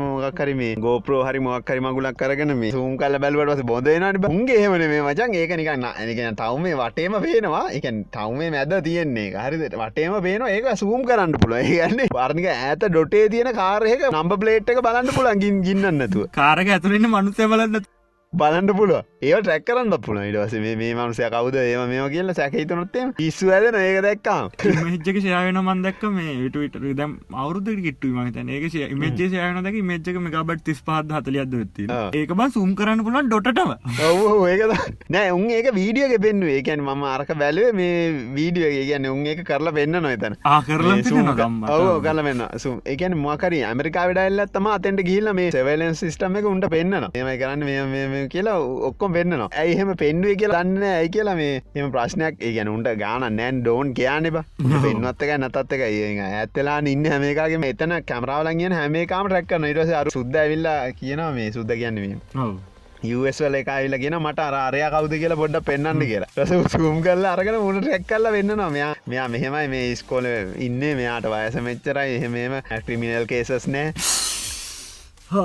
[0.50, 5.02] මොක්කරම මේ ගෝප්‍රෝ හරි මොක්කරි මගුලක් කරගෙන මේ සූම් කල බැලවට බොදනට උන්ගේ හමන මේ
[5.02, 7.64] මචන් ඒකනිකන්න ඇනිකෙන තවමේ වටේම පේනවා.
[7.70, 9.64] එක තවමේ මැද තියෙන්නේ හරිද?
[9.74, 14.82] වටේම පේන ඒක සූම් කරන්න පුළ ඒගන්නේ පර්ණික ඇත ඩොටේ තියෙන කාරයක නම්බ ප්ලේට් එක
[14.82, 17.99] බලන්න පුළන්ගින් ගින්නන්නතු කාරක ඇතුරන්න මනුසය බලන්න
[18.32, 18.90] බලන්න පුල
[19.28, 21.56] ඒ ටැක් කරන්න පුළ ඉටවස මේ මනුසය කවද?
[21.62, 24.50] ඒම මේම කියලා සැකහිතනොත්තේ ඉස්සු ඇදන ඒක දැක්කාම්.
[24.84, 30.82] මෙච්චක ශයායන මන්දක් මේ විට දම් අවුදු කිට්ටු මහිතන ඒක මේජ ශයනක මේච්චක මේකබට තිස්
[30.88, 32.04] පහත් හතලියද වෙත්ති ආ.
[32.20, 33.74] ඒක බ සුම් කරන්න පුලන් ඩොටම
[34.10, 34.76] ඔව ඒකද
[35.16, 37.98] නෑ උන් ඒක වීඩියක පෙන්ව ඒකැන් මම අරක බැලුව මේ
[38.38, 40.94] වීඩියෝ ඒ ගැන්න උන් ඒක කරලා පෙන්න්න නොයතන ආකරල
[41.80, 46.50] ඔව කල වෙන්න සුම් එකන මොකර ඇමරිකා විඩල්ල තම අතෙන්ට ගිල්ල මේ සෙවලන් සිිටම එක
[46.54, 47.68] උන්ට පෙන්න්න ඒමයි කරන්න.
[47.68, 49.48] මේ කියලා ඔක්කොම් පෙන්න්නවා.
[49.62, 53.94] ඇයිහෙම පෙන්ුවේ කියලා දන්න ඇයි කියලා මේ එම ප්‍රශ්නයක් ඒ ගැන උන්ට ගාන නෑන් ඩෝන්
[53.94, 54.40] කියන්න එබ
[54.86, 60.80] පෙන්වත්තක නැතත් එක ඒ ඇත්තලා ඉන්න හැමේකාගේ එතන කැමරාවලන්ගෙන හැමේකාම රැක්කන ඉටස අර සුද්ද ඇවිල්ලා
[61.00, 62.20] කියනවා මේ සුද්ද කියන්නවීම
[63.02, 66.30] වල එකයිල ගෙන මට අරය කවද කියලා පොඩ්ඩ පෙන්න්න කියලා.
[66.36, 70.26] රස සුම් කල්ල අරගෙන මුණ රැක් කල්ල වෙන්න නො මෙයා මෙයා මෙහෙමයි මේ ස්කෝල
[70.68, 70.80] ඉන්න.
[70.80, 72.16] මෙයාට වයස මෙච්චරයි.
[72.16, 73.94] එහෙමම ක්‍රිමිනල් කේසස් නෑ.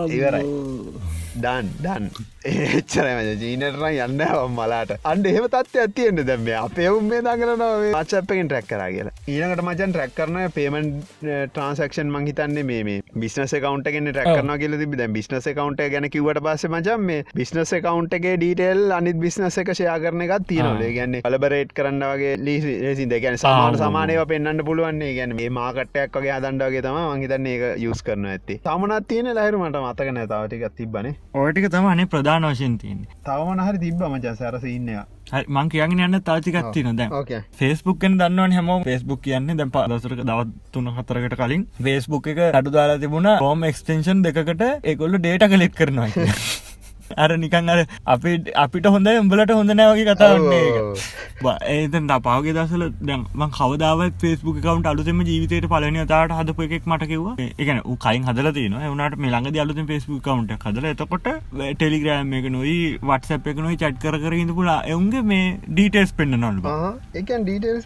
[0.10, 1.24] ඉවරයි.
[1.36, 2.06] ඩන් ඩන්
[2.46, 4.22] එච්චරම ජීනටර යන්න
[4.56, 4.92] මලාට.
[5.12, 7.64] අන්ඩ එහෙම තත්ව ඇතියෙන්ට දැම අපේ උම් මේ දගරන
[7.96, 9.14] පච්චපෙන් ට්‍රක් කර කියලා.
[9.28, 10.92] ඊනකට මචන් ට්‍රක් කරන පේමන්
[11.24, 16.42] ට්‍රන්සක්ෂන් මහිතන්නේ මේ බිස්නස කවන්ට ගෙන ටක් කරන කියල තිබ දැ බිස්නස කවන්ට ගැන කිවට
[16.46, 21.76] පස මචන් මේ බිස්නස කවන්ටගේ ඩීටෙල් අනිත් බිස්නස එක ෂයා කරන එකත් තියනලේ ගැන්න කලබරේට්
[21.76, 27.52] කරන්න වගේ ලීසි දෙගැන සමාන සමානය පෙන්න්න පුළුවන්නේ ගැන මේ මාකටයක් වගේ අදන්ඩගේ තම මහිතන්න
[27.54, 32.78] ඒක යුස් කරන ඇති තමනත් තියෙන ලහිරුමට මතක නැතාවටිකක් තිබ්බනේ ඕටික තම අනේ ප්‍රධාන වශයෙන්
[32.78, 33.10] තියන්නේ.
[33.26, 35.06] තවමන හරි තිබ්බ මචා සැරස ඉන්නවා
[35.50, 40.92] මං කියගෙන යන්න තාතිකත්තින දැන් ඕකේ ෆෙස්බුක්ෙන් දන්නවන හැම ෆෙස්බුක් කියන්නේ දැන් පදසරක දවත් තුන
[40.92, 43.32] හතරකට කලින් ෆෙස්බුක් එක අඩු දාලා තිබුණ.
[43.40, 46.08] රෝම එක්ස්ටේෂන් දෙකට ඒකොල්ල ಡೇಟಾ කලෙක් කරනවා.
[47.16, 54.18] අර නිකන් අර අපි අපිට හොඳ උඹලට හොඳ නෑවගේ කතාවන්නේ ඒතන් පවගේ දසල දැන්ම කවදාවත්
[54.22, 57.26] ෆෙස්බුක් කවන්ට අලුතම ජීවිතයට පලන තාට හදපු එකක් මට කිව
[57.58, 63.54] එකන කයින් හදල තින වනට මෙළඟ අලුත ෆෙස්බුක් කවන්ට හදල එතකොට ටෙලිග්‍රෑම් එක නොයි වටසප්
[63.54, 66.40] එක නොයි චට් කර ඉඳ පුලා එවුන්ගේ මේ ඩීටේස් පෙන්න්න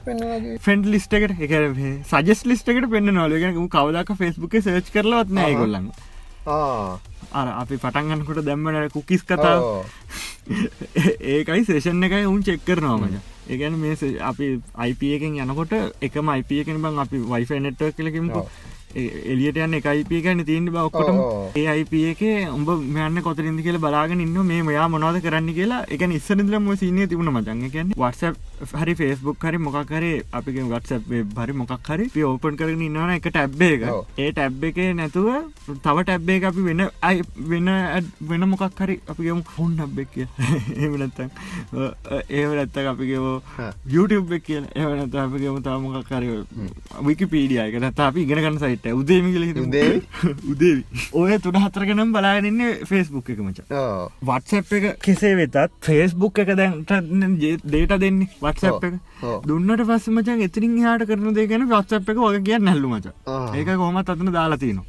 [0.05, 1.57] පෙන්න්නගේ ෆෙන්ඩ ලිස්ට එකට එක
[2.05, 5.91] සජස් ලිස්ට එකට පෙන්න්න නොලගෙන කවදක් ෆෙස්බුක් සර්ච් කරලවත් නෑ ගොල්ලන්න
[7.31, 9.85] අර අපි පටන්ගන්නකොට දැම්මට කුකිස් කතාව
[11.29, 16.81] ඒකයි සේෂන් එකයි උන් චෙක් කරනවාමට ඒගැන මේ අපි අයිප එකෙන් යනකොට එකම අයිප එකෙන
[16.81, 18.45] බං අපි වයිෆ නෙට්ව කලකිමු
[18.95, 21.51] එලියට යන්න එක අයිප එකන තියන්න බවක්කොට ඔව්.
[21.55, 22.21] ඒ අයිප එක
[22.53, 25.85] උඹ මෙයන්න කොතරින්දි කියල බලාගෙන ඉන්න මේ මෙයා මොනවද කරන්න කියලා.
[25.89, 31.05] එක ඉස්සරදිල ම සිනය තිබුණ මචන් එකන වටස හරි ෆෙස්බුක් හරි මොකක්හරි අපි වටස
[31.37, 33.83] හරි මොකක් හරි පි ඕපන් කරන ඉන්නවන එක ටැබ්බේ එක.
[34.17, 35.29] ඒ ටැබ් එක නැතුව
[35.85, 37.21] තව ටැබ්බේ අපි වෙන අයි
[37.51, 37.69] වෙන
[38.31, 40.27] වෙන මොකක් හරි අපිගම හොන් ඩබ්බෙක් කිය
[40.75, 41.29] එමනත්තන්
[42.29, 43.25] ඒවනත්ත අපිගව
[43.57, 43.71] හා.
[43.85, 44.65] YouTube එක කියල.
[44.75, 46.43] එවනත අපිගම තාමොකක් හරි
[47.07, 47.79] විකි පීඩිය එක.
[47.79, 50.01] නැත අපි ඉගෙන ගන්න සයිට සයිට උදේමි කල උදේවි?
[50.51, 50.83] උදේවි.
[51.13, 53.65] ඔය තුන හතරගෙනම් බලාගන්න ෆෙස්බුක් එක මච.
[53.71, 56.93] ඕ වත්සප් එක කෙසේ වෙතත් ෆේස්බුක් එක දැන්ට
[57.65, 58.29] දේට දෙන්නේ?
[58.41, 58.99] වත්සප් එක.
[59.49, 63.13] දුන්නට පස්ස මචන් එතිරින් හට කරන දේ ගැන වත්සප් එක වගේ කියන්න නැල්ලු මච.
[63.59, 64.79] ඒක කොහමත් අතන දාලාතින.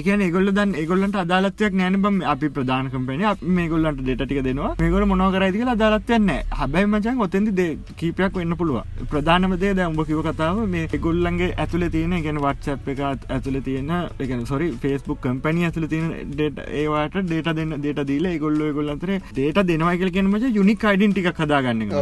[0.00, 3.24] එකන ඒගොල්ල දන් ඒගොල්ලන්ට අදාලත්වයක් නෑන බම් අපි ප්‍රධාන කම්පෙන
[3.58, 4.74] මේ ගොල්ලන්ට දෙටික දෙනවා.
[4.82, 6.30] මේගොල මොනවකරයිතික අදාලත්වයන්න
[6.60, 11.88] හැබැයි මචන් ඔතෙන්දි දේ කීපයක් වෙන්න පුළුව ප්‍රධානමදේ දැ උඹ කිව කතාව මේ ගොල්ලන්ගේ ඇතුල
[11.94, 13.00] තියෙන ගෙන වට්සප් එක
[13.36, 13.90] ඇතුල තියෙන
[14.24, 19.62] එක සොරි ෆේස්බුක් කම්පැනි ඇතුල තියෙන ඩේට ඒවාට ඩේට දෙන්න දේට දීල ගොල්ල ගොල්ලන්තර දේට
[19.70, 21.92] දෙනවා කියල කියනමච යුනික් අයිඩන් ටික් හදාගන්න.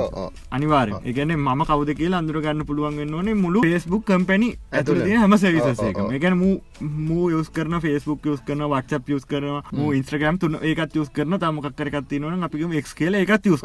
[0.56, 5.02] අනිවාර එකන ම කවද කියලා අඳුරගන්න පුළුවන් වෙන්න ඕනේ මුළු ෆේස්බුක් කම්පැනි ඇතුල.
[5.02, 5.34] හම
[5.96, 6.12] ඔව්.
[6.18, 6.34] එකන
[7.08, 11.38] මූ යස් කරන ෆේස්බුක් යස් කරන වට්සප් යස් කරන මූ ඉන්ස්ත්‍රගම් තුන ඒකත් යස් කරන
[11.38, 13.62] තමකක්කරකත් නන අපිම එක් කියල එකත් යස්.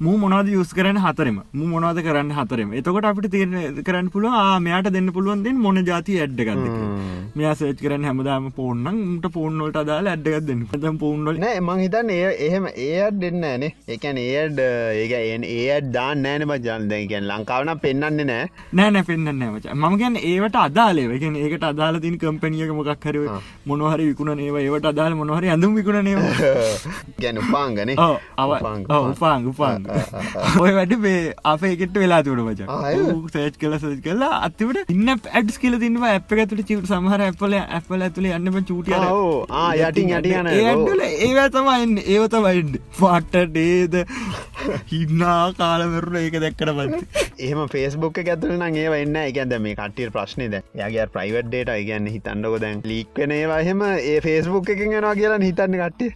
[0.00, 1.42] මූ මොනද යස් කරන හතරම?
[1.52, 2.72] මූ මොනවද කරන්න හතරම?
[2.80, 6.64] එතකොට අපිට තියෙන කරන්න පුළුව මෙයාට දෙන්න පුළුවන් දෙන්න මොන ජාති ඇඩ්ඩගන්න.
[7.34, 10.66] මෙයා සේච් කරන හැමදාම පෝන්නන් ට පෝන්නොලට අදාල ඇඩ්ඩගත් දෙන්න.
[10.72, 15.12] පතම් පෝන්නොල මං හිතන්න ඒ එහෙම ඒත් දෙන්න නේ එකන් ඒඩ ඒක
[15.44, 16.88] ඒත් දාන්න නෑන මජන්
[17.18, 18.48] දැකැන් ලංකාවන පෙන්න්නන්නේ නෑ.
[18.72, 23.16] නෑන පෙන්න්න නෑමච ම ගැන ඒවට අදාලේ එක ඒකට අදාල තින් කම්පනියක මොකක් හර
[23.66, 26.32] මොනහරි විකුණ ඒව ඒවට අදාල මොනහරි ඇඳුම් විකුණ නේවා
[27.18, 27.94] ගැන උපාංගන
[29.10, 29.86] උපාං උපාං
[30.58, 32.60] ඔය වැඩ මේ අපේ එකට වෙලා තුට මච?
[33.32, 38.02] සේච් කල සච් කලා අතිවට ඉන්න ඇඩ්ස් කියල තින්න ඇප ඇතුට චිට සමහර ඇපල ඇපල
[38.02, 38.96] ඇතුළ යන්නම චූටිය
[39.80, 43.94] යටින් යටි යන ඒව තමයින්න ඒව තමයින්න පට්ට ඩේද
[44.90, 47.07] හින්නා කාලමරුණ ඒක දැක්කට පත්
[47.38, 52.82] එහම ෆේස්බුක් ඇතුලන ඒ වන්න එකන්ද මේ කටිය ප්‍රශ්නයද යගේ ප්‍රයිවට් ඩේට ඉගන්න හිතන්නක දැන්
[52.84, 56.10] ලික්වන ඒවා එහෙම ඒ ෆේස්බුක් එකෙන් ෙනවා කියලා හිතන්න කට්ටේ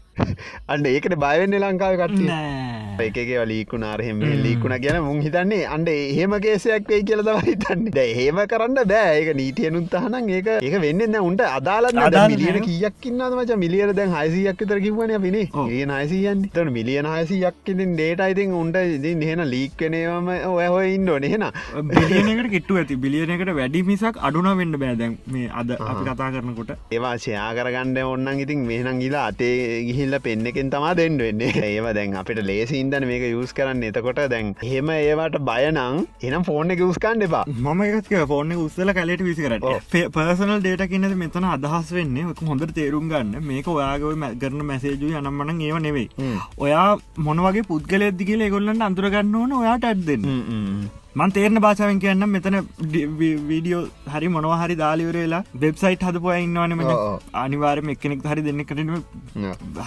[0.73, 2.99] අන්න ඒකට බයවෙන්න ලංකාව නෑ.
[3.07, 7.85] එකගේ ලීකුණ අරහෙම ලීකුණ ගැන මුන් හිතන්නේ අන්ඩ එහෙම කේසයක් වෙයි කියලදව හිතන්න.
[7.97, 9.15] ද ඒම කරන්න බෑ.
[9.21, 12.67] ඒක නීතියනුත් අහනන් ඒක ඒක වෙන්න උන්ට අදාලන්න අදාළ මිලියන නෑ.
[12.69, 15.47] කියක් ඉන්නමච මිලියන දැන් හයිසියක් විතර කිවන පිනේ.
[15.65, 21.11] ඒ හයිසියන් තන මිලියන හයිසියක් ඉතින් ඩේට අයිතින් උන්ට ඉතින් එහෙන ලීක්කනේවම ඔය හොය ඉන්න
[21.27, 21.47] නෙහෙන
[21.93, 23.01] බිලියනකට කෙට්ටු ඇති.
[23.07, 26.73] බිලියනකට වැඩි මිසක් අඩුන වෙන්න බෑදැන් මේ අද අපි කතා කරනකොට.
[26.97, 29.53] ඒවා ෂයා කරගන්න ඔන්නන් ඉතින් මෙහනම් ගිලා අතේ
[30.13, 31.51] ගිහිල්ල පෙන්නෙකින් තමා දෙන්න වෙන්නේ.
[31.69, 33.83] ඒව දැන් අපිට ලේසින්දන මේක යස් කරන්න.
[33.83, 35.81] එතකොට දැන් හෙම ඒවාට බයනං
[36.23, 37.45] එනම් ෆෝර්න එක උස්කාන්න එපා.
[37.49, 39.67] මම එකක ෆෝර්න උස්සල කලට විසි කරට.
[40.13, 43.37] පර්සනල් ඩේට කියනද මෙතන අදහස් වෙන්නේ හොඳට තේරුම් ගන්න.
[43.43, 46.09] මේක ඔයාගව මැ- කරන මැසේජු යනම්මන ඒව නෙවෙයි.
[46.59, 46.89] ඔයා
[47.19, 50.29] මොනවගේ පුද්ගලෙද්දි කියල ගොල්ලන්න අඳුරගන්න ඕන ඔයාට ඇත්දෙන්න
[51.15, 52.55] මන් තේරන භාෂාවෙන් කියන්න මෙතන
[53.49, 53.81] වීඩියෝ
[54.13, 56.81] හරි මොනවහරි දාලිවරලා වෙබ්සයිට් හදපුය ඉන්නවනම.
[57.35, 58.93] අනිවාරම එකනෙක් හරි දෙන්න කරන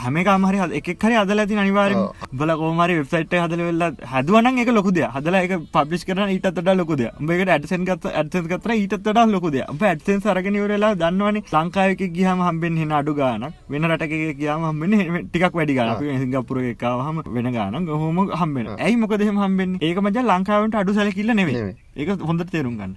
[0.02, 2.04] හැමකාමහරි එකක් හරි අදල ඇති අනිවාරම
[2.34, 7.54] බල කෝමරි වෙබ්සයිට් හදල වෙල්ලා හදුවන එක ලොකුද හදලා එක පබ්ලිස් කරන ඊටත් ලොකුද මේකට
[7.56, 13.18] ඇඩසන් ගත් ඇඩසන් කතර ඊටත් ලොකුද ඇඩසන් සරගෙන වරලා දන්නවන ලංකාවක ගහම හම්බෙන් හෙන අඩු
[13.22, 14.96] ගානක් වෙන රටක ගයාම හම්බෙන
[15.26, 20.82] ටිකක් වැඩි ගන සිංගපුර එකකාවහම වෙන ගාන හොම හම්බෙන ඇයි මොකදහෙම හම්බෙන් ඒක මජ ලංකාවට
[20.84, 21.85] අඩු සැලකිල්ල නෙවේ නෙවෙයි.
[21.96, 22.94] ඒක හොඳට තේරුම් ගන්න.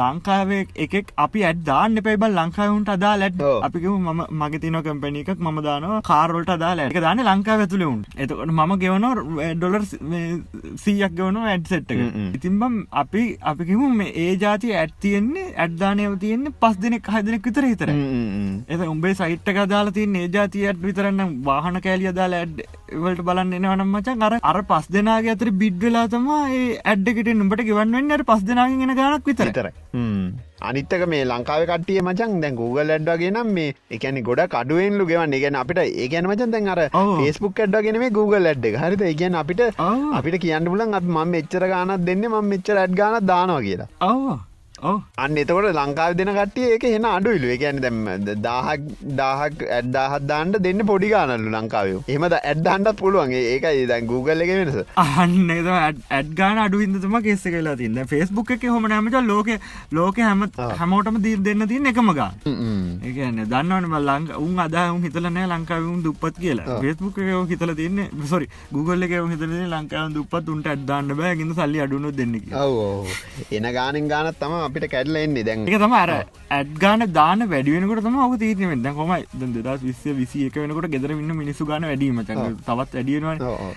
[0.00, 3.58] ලංකාවේ එකෙක් අපි ඇඩ් දාන්න පැබල් ලංකාවුන්ට අදා ලැඩ් ඔව්.
[3.66, 5.40] අපික ම මගේ තින කම්පැනි එකක්.
[5.46, 9.06] ම දානවා කාරෝල්ට අදාල එක දාන්න ලංකාව ඇතුළෙවුන් එතකට මම ගෙවන
[9.58, 9.82] ඩොලර්
[10.84, 11.98] සීයක් ගවන ඇඩ්සෙට් එක.
[11.98, 12.30] හ්ම් හ්ම්.
[12.38, 17.68] ඉතින් බම් අපි අපිකිම මේ ඒ ජාති ඇත් තියෙන්නේ ඇඩ්දානයව තියෙන්නේ පස් දෙනෙක් හදනෙක් විතර
[17.70, 17.90] හිතර
[18.68, 22.60] එත උඹේ සයිට්ක දාලා තින් ඒ ජාතිය ඇඩ් විතරන්න වාහන කෑලිය දාලා ඇඩ්
[23.04, 28.16] වලට බලන්න එනවනම් මචන් අර අර පස් දෙනාගේ අතර බිඩ්වෙලා තමා ඒ ඇඩ්ඩකට නුඹට ගෙවන්වෙන්න
[28.16, 29.68] අර පස් දෙනාගෙන් එන ගානක් විතර විතර
[30.68, 35.36] අනිත්තක මේ ලංකාව කටිය මචන් දැන් Google ඇඩ්වගේ නම් මේ එකන ගොඩ කඩුවෙන්ලු ගෙවන්න.
[35.44, 37.14] ගෙන අපිට ඒගැන මචන් දැන් අර ඔව්.
[37.20, 39.62] ෆේස්බුක් ඇඩ්ගෙන මේ Google ඇඩ් හරිත ඒගැන් අපිට.
[40.18, 43.90] අපිට කියන්න පුලන් අප ම එච්චර ගානත් දෙන්න ම මෙච්චර ඇඩ් ගානත් දානවා කියලා.
[44.10, 44.47] ඔව
[45.24, 47.48] අන්න එතකොට ලංකාව දෙන කටිය ඒක හෙන අඩුයිලු.
[47.54, 47.98] එකන දැම්
[48.46, 48.82] දාහක්
[49.20, 54.78] දාහක් ඇඩ්දාහත් දාන්නට දෙන්න පොඩි ගානල්ලු ලංකාවයෝ එහමද ඇඩ්හන්ඩත් පුළුවන්ගේ ඒකයි දැන් Google එක වෙනස.
[54.96, 59.50] අන්න ඇඩ් ගාන අඩුවින්දම කෙෙස කියලා තින්න ෆෙස්බුක් එක හොම නමච ලෝක
[59.98, 60.46] ලෝක හැම.
[60.80, 62.86] හැමෝටම දී දෙන්න තින් එකම ගා හ්ම් හ්ම්.
[63.06, 66.78] ඒකන්න දන්නවන ලංක උන් අදාහුන් හිතලනෑ ලංකාවුන් දුපත් කියලා.
[66.82, 67.98] ෆෙස්බුක් එක හිතල තින්න
[68.32, 72.34] සොරි Google එක හිතල ලංකාව දුපත් උන්ට ඇඩ්දාන්න බෑ ගිඳ සල්ලි අඩුනු දෙන්න.
[73.56, 75.66] එන ගානෙන් ගානත් තම අපිට කැඩල එන්නේ දැන්.
[75.68, 76.10] එක තම අර
[76.58, 79.12] ඇඩ්ගාන දාන වැඩියෙනකට තම ඔක තීරෙන් දැ කොම
[79.58, 83.74] දෙදස් විස්ස විසි එක වෙනකොට ගෙදර ඉන්න මිනිසු ගන වැඩීම තවත් වැඩියෙනවා ඔව් ඔව්.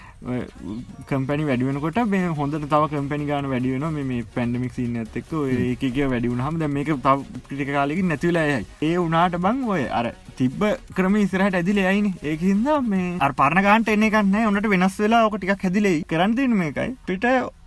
[1.09, 6.59] කම්පැනි වැඩිවෙනකොට මේ හොඳට තව කම්පැනි ගාන වැඩිවෙන මේ පැන්ඩමික් සින්න ඇත්තෙක් ඒකක වැඩිවුණ හම.
[6.75, 7.17] මේක තව
[7.47, 10.05] පිටි කාලෙකින් නැතිවලයයි ඒ උනාට බං ඔය අර
[10.39, 10.61] තිබ්බ
[10.97, 12.07] ක්‍රම ඉස්රහට ඇදිල යයින.
[12.31, 16.95] ඒකහින්ද මේ අර පරණ ගාන්ට එන්නේ කන්න ඔන්නට වෙනස් වෙලා ඕක ටිකක් හැදිලේ කරන්තින මේකයි.
[17.09, 17.25] පිට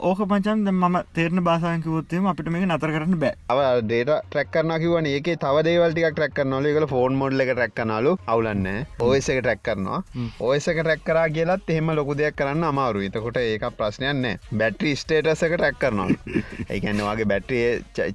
[0.09, 3.36] ඕක පචන් ම තේරන බාසායකවොත්තේම අපිට මේක නතර කරන්න බෑ.
[3.52, 8.12] අව ඩේට ට්‍රක්කරන කිවන ඒක තව දේවල්ටික ට්‍රක් කරනල එකල ෆෝන් මොඩ්ල එක ට්‍රක් කනලු
[8.32, 8.68] අවුලන්න
[9.07, 10.00] ඔයස එක ට්‍රක් කරනවා.
[10.48, 15.44] ඔයස එක ට්‍රක් කරා කියලත් එහෙම ලොකු දෙයක් කරන්න අමාරු එතකොට ඒක ප්‍රශ්නයන්න බැට්‍රි ස්ටේටස
[15.48, 16.11] එක ටැක් කරනවා.
[16.68, 17.64] ඒකන්නවාගේ බැට්‍රිය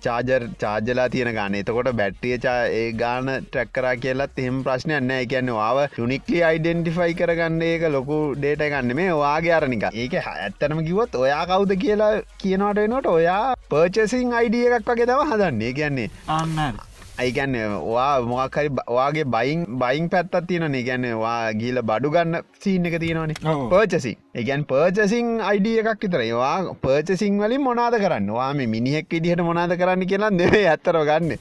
[0.05, 2.37] චාජර් චාජලා තියෙන ගන්න එතකොට බැට්‍රිය
[2.75, 8.63] ඒ ගාන ට්‍රැක් කරා කියලත් එහෙම ප්‍රශ්නයන්න එකන්න වාව යුනික්ලි අයිඩෙන්ටිෆයි කරගන්න ඒක ලොකු ඩේට
[8.67, 12.11] ගන්න මේ වාගේ අරනික ඒක ඇත්තනම කිවොත් ඔයා කවුද කියලා
[12.41, 15.73] කියනවට වෙනට ඔයා පර්චසිං අයිඩිය එකක් වගේ තම හදන්නේ.
[15.73, 16.80] කියන්නේ අන්න
[17.20, 17.55] ඇයිගැන්න
[17.93, 23.38] වා මොකරි වාගේ බයින් බයින් පැත්තත් තියෙන ගැන්න වා ගීල බඩු ගන්න සීන් එක තියෙනවානේ.
[23.74, 28.30] පර්චසි එකන් පර්චසිං අයිඩිය එකක් විතර ඒවා පර්චසිං වලින් මොනාද කරන්න?
[28.39, 31.32] වා මේ මිනිහෙක් විදිහට මොනාද කරන්න කියලා දෙවේ ඇත්තර ගන්න.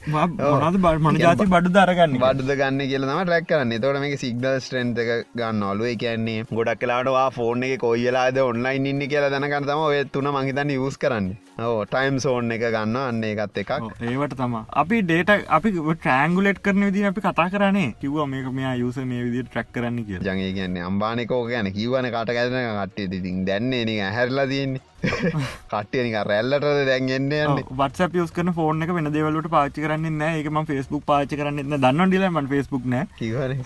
[0.63, 3.75] මොනද මන ජාති බඩු දරගන්න බඩද ගන්න කියලම ටැක් කරන්න.
[3.83, 5.11] තොට මේ සිගනල් ස්ට්‍රෙන්ත එක
[5.41, 10.33] ගන්න ඔලුව කියන්නේ ගොඩක් කලාටවා ෆෝර්න එක කොයිලාද ඔන්ලයින් ඉන්න කියලා දැනකන්න තම ඔය තුන
[10.35, 11.29] මහිතන්න යස් කරන්න
[11.61, 13.71] ඕ ටයිම් සෝන් එක ගන්න අන්න එකත් එකක්.
[14.03, 18.99] ඒවට තම අපි ඩේට අපි ට්‍රෑංගුලෙට් කරන විදි අපි කතා කරනේ කිව්ව මේක මෙයා යුස
[19.05, 23.83] මේ විදි ට්‍රක් කරන්න කිය ජගේ කියන්නේ අම්බානකෝ ගැන කිවන කට ගැන කට්ටිය තිතින් දැන්නේ
[23.85, 24.81] නික හැරලා තියන්නේ.
[25.71, 27.63] කට්ටියනික රැල්ලට දැන්ගෙන්න්න යන්න?
[27.73, 32.49] වත්ස පියස් කන ෆෝර්න එක වෙන දෙවලට පාචි කරන්න ඒකම ෆස්බුක් පාච කරන්න දන්න ඩිලමන්
[32.51, 33.59] ෆස්බුක් නෑ කිවන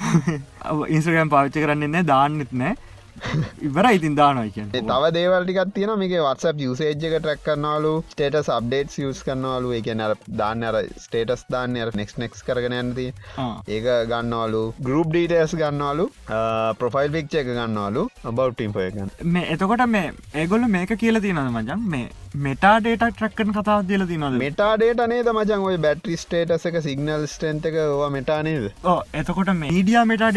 [0.90, 2.76] ඉන්ස්්‍රගම් පාච්ච කරන්නන්නේ දාන්නෙත් නෑ
[3.62, 4.72] ඉවර ඉතින් දානයි කියන්න.
[4.72, 9.74] තව දේවල්ටිකත් තියෙන මේක වත්ස යුසේජ්ක ට්‍රක් කරනවාලු ස්ටේටස් අප්ඩේට් යස් කරනවාලු.
[9.80, 13.08] එකන අර දාන්න අර ස්ටේටස් දාන්න අර නෙක්ස් නෙක්ස් කරගෙන ඇනති
[13.70, 14.64] ඒක ගන්නවාලු.
[14.82, 16.10] ගරුප් ඩීටස් ගන්නවාලු.
[16.82, 18.08] ප්‍රොෆයිල් පික්්ච එක ගන්නවාලු.
[18.42, 19.16] බව්ටිම්පය ගන්න.
[19.38, 22.10] මේ එතකොට මේ ඒගොල්ල මේක කියල තියනද මචන් මේ
[22.42, 27.68] මෙටා ඩේට ට්‍රක්කන කතාව දිල තිනොද මෙටාඩේට නේද මචන් ඔය බැට්‍රි ස්ටේටස එක සිගනල් ස්ටේන්ත
[27.70, 30.32] එක ඕවා මෙටානේද ඕ එතකොට මේ ඊඩිය මෙටා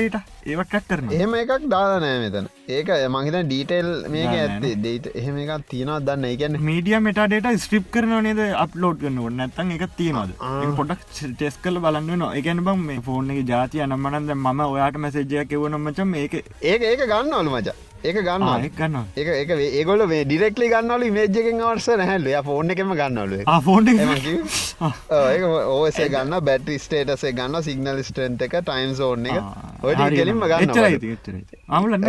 [0.47, 2.47] ඩේට ඒවට ටක් කරන එහෙම එකක් දානෑ මෙතන.
[2.69, 4.75] ඒක මහිත ඩීටෙල් මේක ඇත්තේ.
[4.77, 9.85] ඩේට එහෙම එකක් තියෙනවා දන්න ඒගැන්න මීඩිය මෙටාඩේට ස්ට්‍රිප් කරන නේද අප්ලෝඩ් කරනවට නැත්තන් එක
[9.99, 10.37] තියෙනවද?
[10.79, 15.47] පොඩක් ටෙස් කල බලන්න න එකන බම් මේ ෆෝර්න එක ජාතිය අනම්මනන්ද ම ඔයාට මැසේජය
[15.53, 17.75] කෙවන මච මේක ඒක ඒක ගන්න ඔලු මච
[18.05, 23.35] ඒක ගන්න ගන්න ඒක ඒක ඒගොල මේ ඩිරෙක්ලි ගන්නවල මේජ්ජකෙන් අවර්ස නැහැල්ල ෆෝන් එකම ගන්නවල
[23.67, 25.45] ෆෝන්ඩ ඒක
[25.77, 29.39] ඕසේ ගන්න බැටි ස්ටේටසේ ගන්න සිගනල් ස්ටන්ට එක ටයිම් සෝන් එක.
[29.83, 32.05] ඔය කෙලින්ම ගන්න අමුලන්න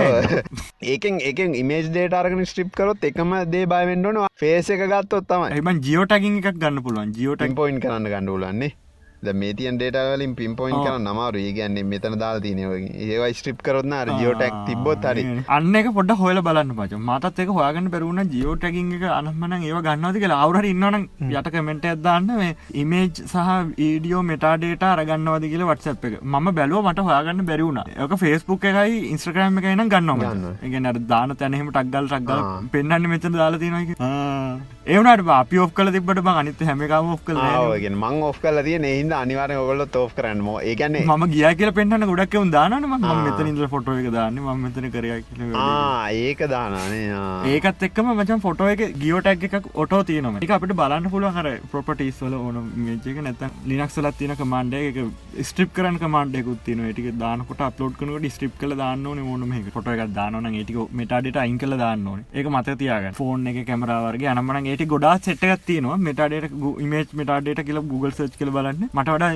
[0.96, 6.42] ඒකෙන් එක ඉමේජ් ඩේටාරගෙන ස්ට්‍රිප් කරොත් එකම දේ බයවෙන්ඩනවා ෆේස එක ගත්තොත් තම එබන් ජියෝටකින්
[6.42, 7.16] එකක් ගන්න පුළුවන්.
[7.18, 8.72] ජියෝටක් පොයින් කරන්න ගණඩුලන්නේ
[9.26, 12.74] ද මේතියන් ඩේටවලින් පින්පොයින් කරන නමාරු ඒ ගැන්නේ මෙතන දාල් තියනව
[13.06, 15.24] ඒවා ස්ට්‍රිප් කරොත්න අර ජියෝටක් තිබොත් හරි.
[15.56, 17.00] අන්න එක පොඩ හොල බලන්න පච.
[17.08, 22.30] මතත් එක හොයාගන්න පෙරුණ ජියෝටකින් එක අනමන ඒව ගන්නවති කියලා අවුරට ඉන්නවන යට කමෙන්ට ඇදදාන්න
[22.42, 22.52] මේ
[22.84, 23.50] ඉමේජ් සහ
[23.88, 26.20] ඊඩියෝ මෙටාඩේට අරගන්නවද කියල වටසප් එක.
[26.22, 30.46] ම බැලුව මට හොයාගන්න බැරිවුණ එක ෆෙස්බුක් එකයි ඉන්ස්ට්‍රකෑම් එක නම් ගන්නවම.
[30.62, 33.98] එක අර දාන තැනහෙම ටක්ගල් ටක්ගල් පෙන්න්න මෙත දාලා තිනක
[34.94, 37.44] ඒවනට අපි ඔ් කල තිබට බ අනිත හැමකාම ඔ් කල
[37.84, 38.78] ගෙන මං ඔ් කල තිය
[39.08, 42.96] නහින්ද අනිවාර ඔගොල්ල තෝ් කරන්නම ඒගැන්නේ ම ගිය කියල පෙන්න්න ගොඩක් දානම ම.
[43.28, 44.40] මෙතන ඉද ෆොටෝ එක දාන්න.
[44.46, 45.10] ම මෙතන කරය
[46.24, 51.40] ඒක දානනේ ඒකත් එක්කම මචන් ෆොටෝ එක ගියෝටක් එකක් ඔටෝ තියනම එක අපිට බලන්න පුළුව
[51.40, 55.00] හර ප්‍රොපටිස් වල ඕන මේජක නැත ලිනක් ලත් තියන කමන්ඩ එක
[55.52, 59.48] ස්ට්‍රිප් කරන කමන්ඩෙකුත් තින ටික දානකට අප්ලෝඩ් කනට ස්ට්‍රිප් කල දාන්න ඕන.
[59.54, 62.26] මේ ෆොට එකක් දානන ඒටික මෙටඩට අයින් කල දාන්න ඕන.
[62.34, 65.98] ඒක මත තියාග ෆෝන් එක කැමරාවර්ගේ අනමන ඒට ගොඩා සෙට්ටක් තියනවා.
[66.08, 66.54] මෙටඩට
[66.86, 69.32] ඉමේජ් මෙටඩට කියල Google සච් කල බලන්න මට වඩා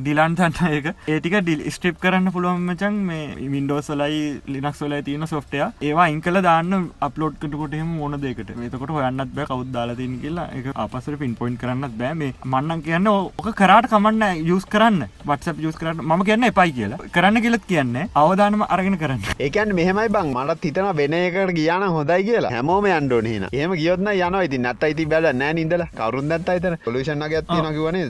[0.00, 4.22] ඩිලාන් තන්න එක ඒටික ඩිල් ස්ට්‍රිප් කරන්න පුළුවන්මචන් මේ වින්ඩෝසලයි
[4.54, 9.70] ලිනක් සොලයි තියෙන සොෆ්ටය ඒවා ඉංකල දාන්න අප්ලෝඩ් කටකොටම මොන දෙකට මේතකොට හොයන්නත් බෑ කවුත්
[9.74, 10.48] දාලා තින් කියලා.
[10.58, 12.14] එක අපසර පින් පොයින්් කරන්නත් බෑ.
[12.14, 15.06] මේ මන්නන් කියන්න ඕක කරාට කමන්න යස් කරන්න.
[15.28, 16.02] වත්ස යස් කරන්න.
[16.02, 16.98] ම කියන්න එපයි කියලා.
[17.16, 17.96] කරන්න කියලත් කියන්න.
[18.22, 19.22] අවධානම අරගෙන කරන්න.
[19.46, 20.32] ඒකන් මෙහමයි බං.
[20.34, 22.54] මටත් හිතන වෙන එකට ගියාන හොඳයි කියලා.
[22.56, 23.46] හැමෝම අන්ඩෝන හින.
[23.52, 28.00] ඒම ගියොත්න යන ඉති නත් අයිති බැල නෑ ඉදල කරුන් දත් අයිතර පොලිෂන් ගත්ති නකිවන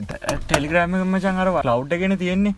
[0.47, 2.53] ටෙලිග්‍රෑම චංගර ලව් ගෙන තියෙන්නේ.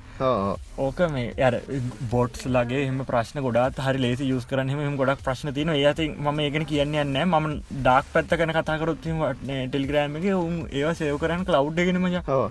[0.79, 1.81] ඕක මේ ය
[2.11, 6.39] බොට්ස් ලගේ එම ප්‍රශ්න ගොඩත් හරි ලේසි යස් කරන හම ගොඩක් ප්‍රශ්න තින ඒති ම
[6.39, 7.47] ඒගෙන කියන්නේ නෑ ම
[7.79, 12.07] ඩක් පැත්ත කන කතාකරොත් ටෙලිග්‍රෑම්ගේ උන් ඒ සයව කරන කලව් ගෙනම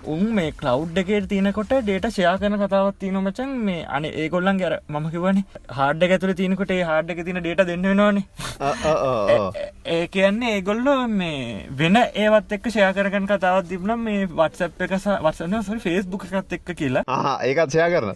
[0.07, 4.77] උන් මේ කලව් එක තියනකොට ඩේට ෂයා කන කතාවත් තියන මචන් මේ අන ඒකොල්ලන් ගැර
[4.87, 8.25] මම කිවන හාඩ ඇතුල තියනකොට හාඩ තින ඩේට දෙන්න වෙනවානේ.
[9.87, 15.63] ඒ කියන්නේ ඒගොල්ලෝ මේ වෙන ඒවත් එක් ෂයා කරගන කතාවත් තිබනම් මේ වත්සප් එක වත්සන්න
[15.85, 17.03] ෆෙස්බුක් එකත් එක්ක කියලා.
[17.49, 18.15] ඒකත් සයා කරන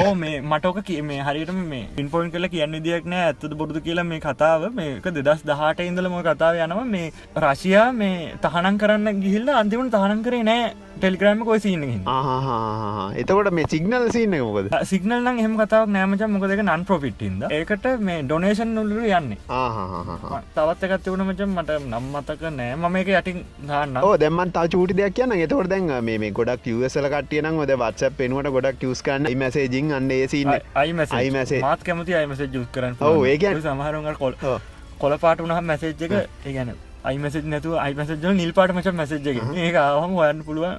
[0.00, 4.04] ඕ මේ මටෝක කිය මේ හරිටම මේ ඉන්පොයින් කල කියන්න දියක් නෑ ඇත්තද බොරුදු කියලා
[4.10, 4.62] මේ කතාව.
[4.78, 6.84] මේක දෙදස් දහට ඉඳලම කතාව යනවා.
[6.94, 7.12] මේ
[7.44, 10.62] රශයා මේ තහනම් කරන්න ගිහිල්ල අන්තිමට තහනම් කරේ නෑ
[10.98, 11.74] ටෙලිග්‍රම කොයි
[12.14, 14.68] ආහා එතකොට මේ සිගනල් සින්න මොකද?
[14.90, 19.38] සිගනල් නම් එහම කතාවක් නෑමච මොකදක නන් පොෆිට්ටින්ද ඒකට මේ ඩොනේෂන් නුල්ලු යන්නේ.
[20.56, 21.40] තවත් එකත් වුණ මච.
[21.48, 22.76] මට නම්මතක නෑ.
[22.76, 23.38] මම එක යටින්
[23.68, 28.16] දාන්න ඕ දැමන් තා චූටි දෙයක් කියන්න එතකොට දැන් මේ ගොඩක් යසල කටියන ොද වත්ස
[28.18, 31.62] පෙනුවට ගොඩක් යස් කන්න මැසේජිං අන්නේ සින්න අයිමස iMessage.
[31.68, 32.94] මාත් කැමති අයිමස ජුස් කරන්න
[33.30, 34.34] ඒ සමහරුන්ග කොල්
[34.98, 36.12] කොල පාට වනහ මැසේජ් එක
[36.44, 36.74] ඒගැන
[37.08, 39.42] අයිමසෙජ් නැතු අයිමසජ නිල් පාට මච මැසේජ් එක.
[39.64, 40.78] ඒ ආහම හොයන්න පුළුවන්.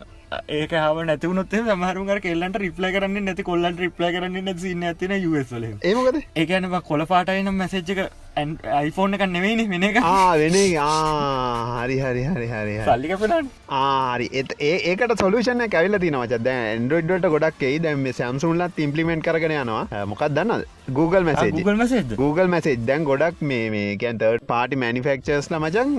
[0.56, 6.18] ඒක හම නැතිවනොත් සමහරුන්ග කෙල්ලන්ට රිප්ලයි කරන්න නැති කොල්ලන්ට රිප්ලයි කරන්න නැතින්න ඇතින යස්ල ඒමකද
[6.42, 8.02] ඒකන කොල පාටයින මැසේජ් එක
[8.82, 9.98] අයිෆෝන් එක නෙවෙයිනි වෙන එක.
[10.42, 13.50] වෙන හරි හරි හරි හරි සල්ලික පෙනන්
[13.80, 17.80] ආරි ඒ ඒකට සොලුෂන කැවිල තිනවච දැ ඇන්ඩරෝඩ්ඩට ගොඩක් එයි.
[17.80, 20.06] දැම සම්සුන්ලත් ඉම්පලිමෙන්ට් කරගෙන යනවා.
[20.06, 20.64] මොකක් දන්න
[20.98, 25.92] Google message Google message Google message දැන් ගොඩක් මේ කැන්තර්ට පාටි මනිෆෙක්චර්ස් ලමචන්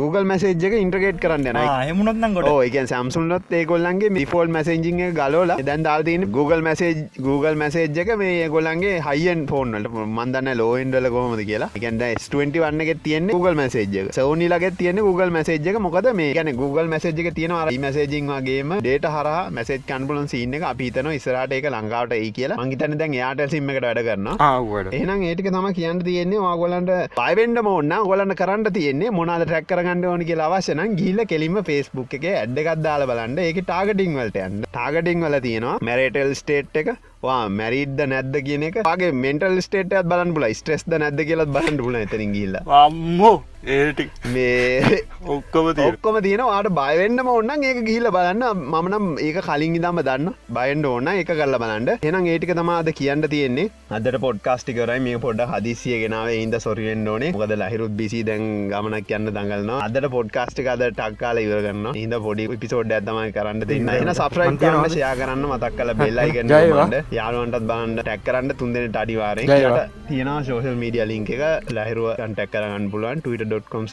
[0.00, 1.60] Google මැසේජ් එක ඉන්ට්‍රගේට් කරන්න යන
[1.90, 8.12] හෙමුණොත්නම් ගොඩ ඕක සම්සුන්ලොත් ඒගොල්ලන්ගේ මිෆෝල් මැසේජිං ගලෝල දැන් දාල්තින Google මැසේජ් Google මැසේජ් එක
[8.18, 11.70] මේ ගොලන්ගේ හයින් ෆෝන්වලට මන්දන්න ලෝයින්ඩල කොමද කියලා.
[11.78, 14.12] එකන්ද S20 වන්නක තියන්නේ Google මැසේජ් එක.
[14.18, 15.78] සවනිලගේ තියෙන Google මැසේජ් එක.
[15.80, 20.58] මොකද මේ ගැන Google මැසේජ් එක තියෙන අර මැසේජිං වගේම ඩේට හර මැසේජ් කන්පුලන් සින්න
[20.58, 22.60] එක අපිතන ඉස්රට එක ලංකාවට ඒ කියලා.
[22.60, 27.62] මංගිතන දැන් යාට සිම්ම එකට වැඩ කරන්න ආවට එහනම් ඒටික තම කියන්න තියෙන්නේ වාගොලන්ට පයිවෙන්ඩ
[27.68, 32.82] මොන්න ගොලන්න කරන්න තියන්නේ මොනාද ටැක් කරගන්න ඕනි කියලා අවශ්‍යන ගිල්ල කෙලින්ම ෆෙස්බුක් එක ඇඩ්ඩකත්
[32.86, 33.38] දාල බලන්න.
[33.40, 34.64] ඒක ටාගටිං වලට යන්න.
[34.68, 36.90] ටාගටිං වල තියෙනවා මැරටල් ස්ටේට් එක
[37.22, 38.80] වා මැරිද්ද නැද්ද කියන එක?
[39.00, 45.00] ගේ මෙන්ටල් ස්ටේටත් බලන් පුල ස්ට්‍රෙස්ද නැද්ද කියලත් බලන්න පුල එතරින් ගිල්ල අම්මෝ මේ
[45.34, 48.44] ඔක්කොම ඔක්කොම තියෙන වාට බයවෙන්නම ඔන්න ඒක ගිහිල බලන්න.
[48.64, 53.70] මමනම් ඒක කලින් ඉදම දන්න බයින්ඩ ඕන්න එක කල්ල බලන්ට එනම් ඒටික තමාද කියන්න තියෙන්නේ.
[53.90, 56.30] අදට පොඩ්කාස්ටිකරයි මේ පොඩ හදිසිය ගෙනාව.
[56.34, 57.32] ඉන්ද සොරියෙන් ඕනේ.
[57.32, 62.92] මොකද ලහිරුත් බිසි දැන් ගමනක් යන්න දඟලන අදට පොඩ්කාස්ටික අද ටක්කාල ඉවරගන්න ඉද පොඩි පිසෝඩ්
[62.92, 66.30] ඇතමයි කරන්න දෙන්න එන සප්‍රයින් කරන්න ෂයා කරන්න මතක් කල බෙල්ලයි.
[66.38, 69.50] ගන්න යාලුවන්ටත් බලන්න ටැක් කරන්න තුන්දෙන අඩිවාරෙන්.
[69.50, 69.84] ජයවා.
[70.08, 71.42] තියෙනවා සෝෂල් මීඩිය ලින්ක එක.
[71.78, 73.22] ලහිරුව ටැක් කරගන්න පුළුවන්.
[73.24, 73.86] ටට.com/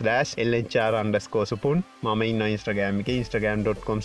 [0.45, 3.09] එල්චර් අන්ඩස්කෝසපුන් මම ඉන්න ඉස්ට්‍රගෑම එක.
[3.15, 4.01] ඉස්ට්‍රගම්.com/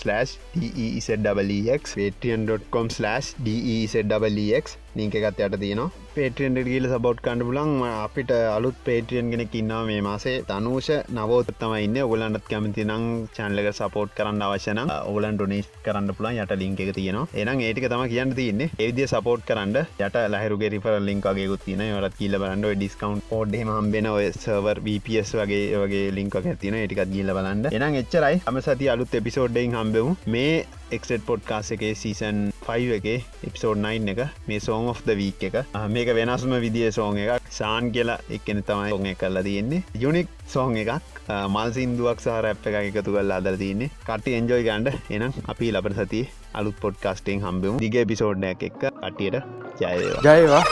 [4.15, 5.91] DEZEX පේටියන්.com/ DEZEX ලින්ක එකත් යට තියනවා.
[6.15, 10.43] පේටියන්ට ගීල සබෝට් කණඩ පුලන් අපිට අලුත් පේටියන් ගෙන කින්නාව මේ මාසේ.
[10.43, 11.97] තනූෂ නවෝතත්තම ඉන්න.
[11.97, 17.29] ඔගලන්ටත් කැමති නම් චන්ලක සපෝට් කරන්න අවශ්‍යන ඔගලන් ඩොනේස් කරන්න පුළන් යට ලින්ක එක තියෙනවා.
[17.35, 18.71] එනම් ඒටික තම කියන්න තියන්නේ.
[18.79, 19.77] ඒවිදිය සපෝට් කරන්න.
[20.07, 22.67] යට ලහරුගේ රිපර ලින්කගේ තින ට කියල බලන්න.
[22.75, 27.71] ඩිස්කවන්් ෝඩ්ඩ හම්බෙන ඔය සවර් VPS වගේ වගේ ලින්ක ඇතින ඒටිකත් ගිල්ල බලන්න.
[27.73, 28.43] එනම් එච්චරයි.
[28.47, 30.17] අම සති අලුත් එපිසෝඩ්ඩෙන් හම්බෙමු.
[30.27, 30.67] මේ
[30.97, 33.07] එක්ට පොඩ්කාස් එක සීසන් 5 එක
[33.49, 35.57] එපිසෝඩ් 9 එක මේ සෝන් of the වීක් එක.
[35.75, 37.49] ආ, මේක වෙනස්ම විදිිය සෝන් එකක්.
[37.51, 39.83] සාන් කියලා එක්කෙන තමයි ඔොන් කරලා තියෙන්නේ.
[39.95, 40.91] යුනික් සෝන් එකක්.
[41.29, 43.91] ආ, මල් සිින්දුවක් සහ රැප් එක එකතු කල් අදර තියන්නේ.
[44.09, 46.23] කට එන්ජෝයි ගන්ඩ එනම් අපි ලබට සති
[46.55, 49.43] අලුත් පොඩ්කාස්ටෙන් හම්බෙමු දිග පිසෝඩ්ඩයක් එක් කටියට
[49.81, 50.63] ජයවා ජයවා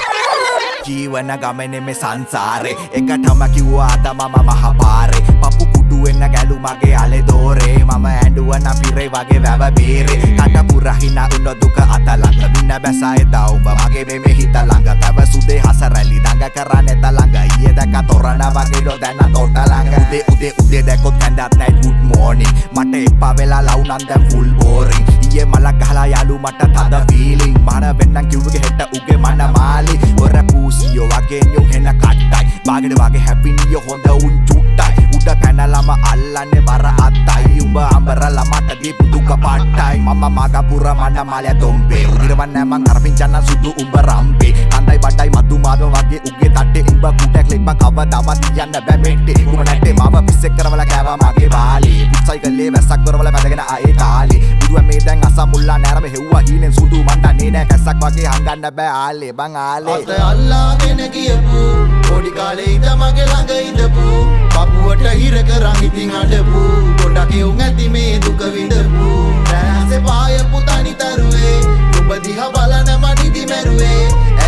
[0.86, 2.76] ජීවන ගමනෙ මේ සංසාරේ.
[2.92, 5.22] එකටම කිව්වා අද මම මහපාරේ.
[5.42, 5.77] පපු
[6.18, 11.78] කුඩුවෙන්න ගැලු මගේ අලෙ දෝරේ මම ඇඩුවන පිරේ වගේ වැව බේරේ කට පුරහින උන්න දුක
[11.78, 12.40] අතලඟ.
[12.54, 13.68] වින්න බැසයි දවුඹ.
[13.80, 15.00] මගේ මෙම හිත ළඟ.
[15.00, 17.36] තැව සුදේ හස රැලි දඟ කරන්න එත ළඟ.
[17.58, 19.94] ඊය දැක තොරණ වගේ ඩො දැන්න තොට ළඟ.
[19.94, 25.04] උදේ උදේ උදේ දැකොත් කැඩත් නැයි ගුඩ් මෝනිින් මට එපා වෙලා ලවුනන් දැන් ෆුල් බෝරින්
[25.22, 30.34] ඊයේ මලක් ගහලා යාලු මට තද ෆීලිං මන වෙන්නම් කිව්වගේ හෙට උගේ මන මාලි ඔර
[30.52, 32.37] පූසියෝ වගේ නියුම් හෙන කට්ටයි
[32.68, 35.04] බාගෙට වගේ හැපිනියෝ හොඳ උන් චුට්ටයි.
[35.16, 37.60] උඩ පැනලම අල්ලන්නේ බර අත්තයි.
[37.64, 42.04] උඹ අඹරල මට දීපු දුක පට්ටයි මම මගපුර මඩ මාලය තොම්පේ.
[42.12, 44.52] උදිරවන් නෑමං අරපිංචන්න සුදු උඹ රම්පේ.
[44.72, 46.84] කන්දයි බඩයි මතු මාද වගේ උගේ තට්ටේ.
[46.92, 52.07] උඹ කුටක් ලෙක්ම කවදාවත් යන්න බැමෙට්ටේ උඹ නැට්ටේ මාව පිස්සෙක් කරවල කෑවා මගේ බාලේ.
[52.28, 54.40] පුත්සයි කල්ලේ වැස්සක් කරවල පැදගෙන ආයේ කාලේ.
[54.60, 56.42] බුදුව මේ දැන් අසමුල්ලා නෑරම හෙව්වා.
[56.48, 57.50] හීනෙන් සුදු මණ්ඩ නේ.
[57.54, 61.62] නෑ කැස්සක් වගේ හංගන්න බෑ ආලේ බං ආලේ අත අල්ලාගෙන කියපු
[62.08, 64.06] පොඩි කාලේ ඉඳ මගේ ළඟ ඉඳපු
[64.54, 66.64] පපුුවට හිර කරන් ඉතින් අඩපු
[67.02, 69.08] ගොඩක් එවුන් ඇති මේ දුක විඳපු.
[69.52, 71.56] රෑසේ පායපු තනිතරුවේ
[71.98, 74.04] ඔබ දිහ බලන මනිදි මැරුවේ.
[74.44, 74.47] ඇයි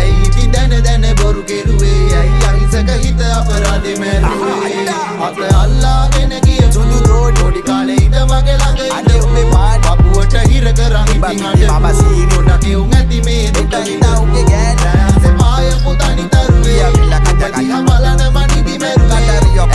[0.53, 2.15] දැන දැන බොරු කෙරුවේ.
[2.19, 4.85] ඇයි අහිසක හිත අපරාධෙ මැරුවේ?
[5.27, 6.81] අත අල්ලාගෙන කියපු
[7.39, 9.43] පොඩි කාලේ ඉඳ මගේ ළඟ ඉඳපු
[9.85, 14.23] පපුුවට හිර කරන් ඉතින් අඩපු ගොඩක් එවුන් ඇති මේ දුක විඳපු
[14.85, 17.01] රෑසේ පායපු තනිතරුවේ ඔබ
[17.57, 19.21] දිහ බලන මනිදි මැරුවේ.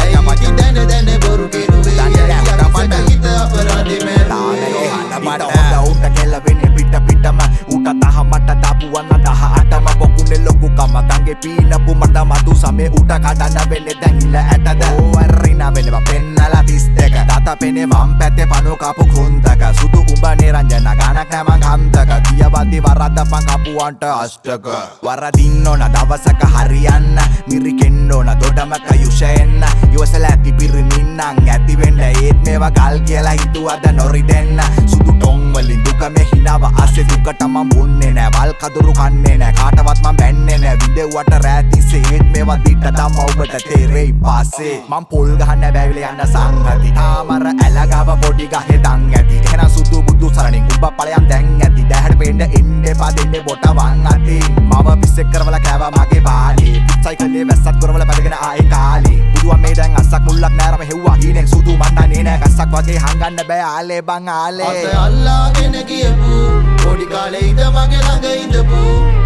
[0.03, 1.99] ඇයි ඉතින් දැන දැන බොරු කෙරුවේ?
[2.01, 4.91] ඇයි අහිසක හිත අපරාධෙ මැරුවේ?
[5.27, 7.39] මට හොඳ උන්ට කෙල්ලවෙන්නේ පිට පිටම
[7.87, 13.87] උට තහමට දපුවන්න දහ මටම පොකුණෙ ලොකු කමතන්ගේ පීනපු මට මතු සමේ උට කඩන්න වෙන්න
[14.01, 14.83] දැඟිල ඇටද?
[14.91, 20.89] ඕවර්රින වෙනවා පෙන්නලා තිස් දෙක දත පෙනේ වම් පැත්තේ පනු කපු කෘන්තක සුදු උඹ නිරංජන
[20.99, 24.67] ගණක් නැමං කන්තක දියවද්දි වරද්දපන් කපුවන්ට අෂ්ටක.
[25.03, 27.19] වරදින්න ඕන දවසක හරියන්න.
[27.47, 29.63] මිරිකෙන්න ඕන දොඩමක යුෂයෙන්න.
[29.93, 36.27] ඉවසල ඇති පිරිමින්නං ඇතිවෙන්න ඒත් මේවා ගල් කියලා හිතුවද නොරි දෙන්න සුදු ටොංවලින් දුක මේ
[36.33, 40.77] හිනාව අස්සෙ දුකට මම බොන්නේ නෑ වල් කදුරු කන්නේ නෑ කාටවත් මම බැන්නේ නෑ.
[40.83, 44.75] විදෙව්වට රෑතිස්සේ ඒත් මේවා දිට තම ඔබට තේරෙයි පස්සේ.
[44.89, 49.43] මම පොල් ගහන්න බැවිල යන්න සංගති තාමර ඇලගාව පොඩි ගහේ දන් ඇති.
[49.45, 51.87] එහෙනම් සුදු බුදු සරණින් උඹ ඵලයන් දැන් ඇති.
[51.91, 56.77] දැහැට පෙන්න එන්න එපා දෙන්නේ බොට වන් අති මම පිස්සෙක් කරවල කෑවා මගේ බාලේ.
[56.89, 59.19] පිච්චයි කලේ වැස්සක් කරවල පැදගෙන ආයේ කාලේ.
[59.47, 61.17] බුදුන් මේ දැන් අස්සක් මුල්ලක් නෑරම හෙව්වා.
[61.23, 62.39] හීනෙන් සුදු මන්නන්නේ නෑ.
[62.43, 63.63] ගස්සක් වගේ හංගන්න බෑ.
[63.63, 66.39] ආලේ බං ආලේ අත අල්ලාගෙන ගියපු
[66.83, 68.81] පොඩි කාලේ ඉඳ මගේ ළඟ ඉඳපු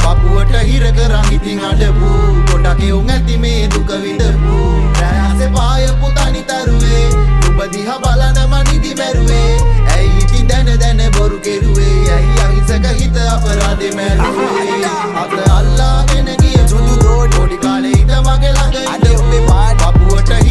[0.05, 2.11] පපුවට හිර කරන් ඉතින් අඩපු
[2.51, 4.57] ගොඩක් එවුන් ඇති මේ දුක විඳපු.
[5.01, 9.53] රෑසේ පායපු තනි තරුවේ නුඹ දිහා බලනම නිදි මැරුවේ
[9.95, 11.97] ඇයි ඉතින් දැන දැන බොරු කෙරුවේ?
[12.17, 14.95] ඇයි අහිංසක හිත අපරාධෙ මැරුවේ?
[15.25, 16.79] අත අල්ලාගෙන ගියපු
[17.37, 19.50] පොඩි කාලේ ඉඳ මගේ ළඟ අඩේ උඹේ පාඩ පපුවට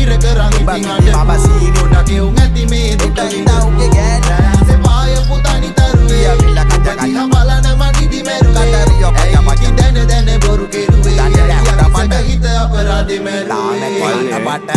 [0.10, 3.62] හිර කරන් ඉතින් උඹ මම අඩපු සීනි ගොඩක් එවුන් ඇති මේ දුක උට විඳපු හිනා
[3.70, 7.02] උගේ ගෑන රෑසේ පායපු තනි තරුවේ පියවිල්ල කජ කජ.
[7.02, 9.54] දිහා බලනම නිදි මැරුවේ කටරියෝ පජ ඇයි පජ.
[9.54, 12.14] ඉතින් දැන දැන බොරු කෙරුවේ දන්නේ නෑ, ඇයි හොඳ අහිංසක පට.
[12.30, 13.18] හිත අපරාධෙ
[13.50, 14.72] ලාමැක් මැරුවේ වල්ල පට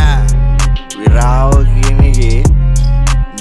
[0.98, 2.38] විරාව කියනගේ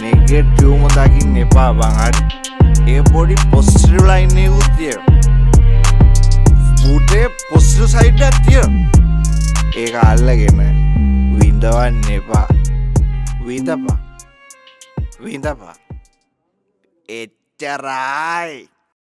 [0.01, 4.95] නෙගෙට ටියවම දකින්න එපා බංහට ඒ පොඩි පොස්ටිරලයින්නේ උත්තිය
[6.83, 8.63] පුටේ පොස්ටල් සයිඩ් ඇතිය
[9.81, 10.63] ඒ අල්ලගෙන
[11.37, 12.47] විඳවන්න එපා
[13.45, 13.97] විඳපා
[15.23, 15.75] විඳපා
[17.09, 18.57] එච්චරයි